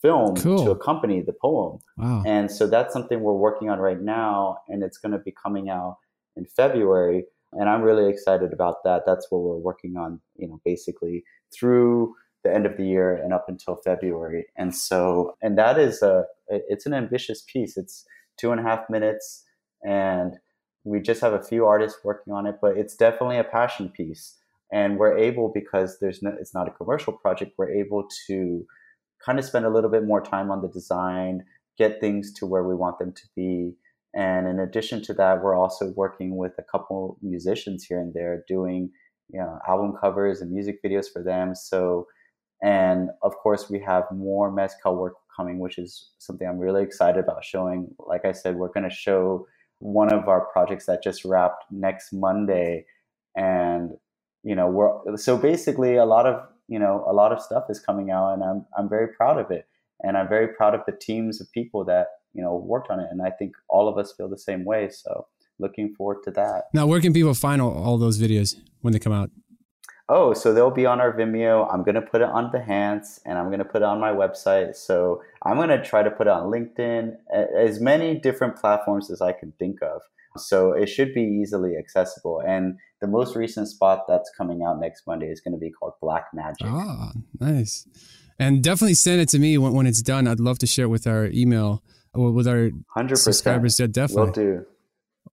[0.00, 0.64] film cool.
[0.64, 1.80] to accompany the poem.
[1.96, 2.22] Wow.
[2.24, 5.68] And so that's something we're working on right now, and it's going to be coming
[5.68, 5.98] out
[6.36, 7.24] in February.
[7.52, 9.02] And I'm really excited about that.
[9.06, 13.32] That's what we're working on, you know, basically through the end of the year and
[13.32, 14.46] up until February.
[14.56, 17.76] And so, and that is a, it's an ambitious piece.
[17.76, 18.04] It's
[18.38, 19.44] two and a half minutes,
[19.84, 20.36] and
[20.84, 24.36] we just have a few artists working on it, but it's definitely a passion piece.
[24.72, 27.52] And we're able because there's no, it's not a commercial project.
[27.56, 28.66] We're able to
[29.24, 31.44] kind of spend a little bit more time on the design,
[31.78, 33.72] get things to where we want them to be.
[34.18, 38.42] And in addition to that, we're also working with a couple musicians here and there
[38.48, 38.90] doing
[39.30, 41.54] you know album covers and music videos for them.
[41.54, 42.08] So
[42.60, 47.22] and of course we have more mezcal work coming, which is something I'm really excited
[47.22, 47.94] about showing.
[48.00, 49.46] Like I said, we're gonna show
[49.78, 52.86] one of our projects that just wrapped next Monday.
[53.36, 53.92] And
[54.42, 57.78] you know, we're so basically a lot of you know a lot of stuff is
[57.80, 59.66] coming out and i'm i'm very proud of it
[60.02, 63.08] and i'm very proud of the teams of people that you know worked on it.
[63.10, 64.90] And i think all of us feel the same way.
[64.90, 65.26] So
[65.58, 66.64] looking forward to that.
[66.72, 69.30] Now where can people find all, all those videos when they come out?
[70.08, 71.72] Oh so they'll be on our vimeo.
[71.72, 74.10] I'm going to put it on behance and i'm going to put it on my
[74.10, 74.76] website.
[74.76, 77.16] So i'm going to try to put it on linkedin
[77.56, 80.00] as many different platforms as i can think of.
[80.36, 82.42] So it should be easily accessible.
[82.46, 85.94] And the most recent spot that's coming out next Monday is going to be called
[86.00, 86.66] Black Magic.
[86.66, 87.86] Ah, nice.
[88.38, 90.26] And definitely send it to me when, when it's done.
[90.26, 91.82] I'd love to share it with our email
[92.14, 93.16] with our 100%.
[93.16, 93.78] subscribers.
[93.78, 94.24] Yeah, definitely.
[94.24, 94.66] Will do.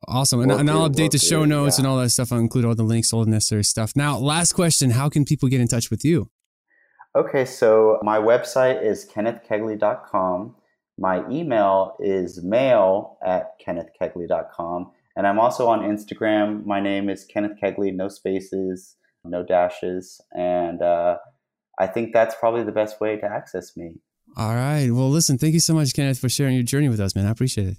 [0.08, 0.42] Awesome.
[0.42, 1.48] And, and I'll update the show do.
[1.48, 1.84] notes yeah.
[1.84, 2.32] and all that stuff.
[2.32, 3.94] I'll include all the links, all the necessary stuff.
[3.96, 6.30] Now, last question How can people get in touch with you?
[7.16, 10.56] Okay, so my website is kennethkegley.com.
[10.98, 14.92] My email is mail at kennethkegley.com.
[15.16, 16.66] And I'm also on Instagram.
[16.66, 20.20] My name is Kenneth Kegley, no spaces, no dashes.
[20.34, 21.18] And uh,
[21.80, 23.94] I think that's probably the best way to access me.
[24.38, 24.90] All right.
[24.92, 27.26] Well, listen, thank you so much, Kenneth, for sharing your journey with us, man.
[27.26, 27.78] I appreciate it.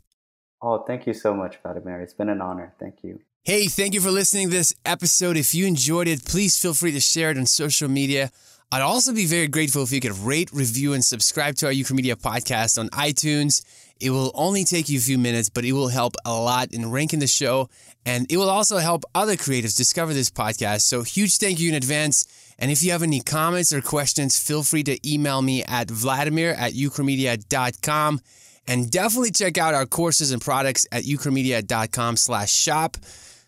[0.62, 2.00] Oh, thank you so much, Vladimir.
[2.00, 2.74] It's been an honor.
[2.80, 3.20] Thank you.
[3.44, 5.36] Hey, thank you for listening to this episode.
[5.36, 8.30] If you enjoyed it, please feel free to share it on social media.
[8.72, 12.16] I'd also be very grateful if you could rate, review, and subscribe to our Ukramedia
[12.16, 13.62] podcast on iTunes
[14.00, 16.90] it will only take you a few minutes, but it will help a lot in
[16.90, 17.68] ranking the show.
[18.04, 20.82] And it will also help other creatives discover this podcast.
[20.82, 22.26] So, huge thank you in advance.
[22.58, 26.52] And if you have any comments or questions, feel free to email me at vladimir
[26.52, 28.20] at ukramedia.com.
[28.68, 32.96] And definitely check out our courses and products at ukramedia.com slash shop.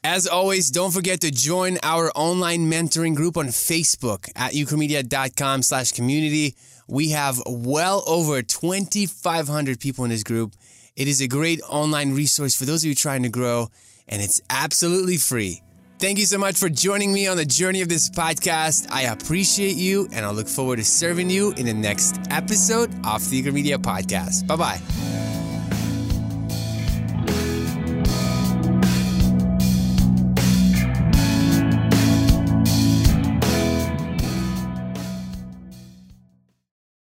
[0.05, 5.91] As always, don't forget to join our online mentoring group on Facebook at ukramedia.com slash
[5.91, 6.55] community.
[6.87, 10.55] We have well over 2,500 people in this group.
[10.97, 13.69] It is a great online resource for those of you trying to grow,
[14.07, 15.63] and it's absolutely free.
[15.99, 18.87] Thank you so much for joining me on the journey of this podcast.
[18.89, 23.29] I appreciate you, and I look forward to serving you in the next episode of
[23.29, 24.47] the Ukramedia Podcast.
[24.47, 25.38] Bye bye.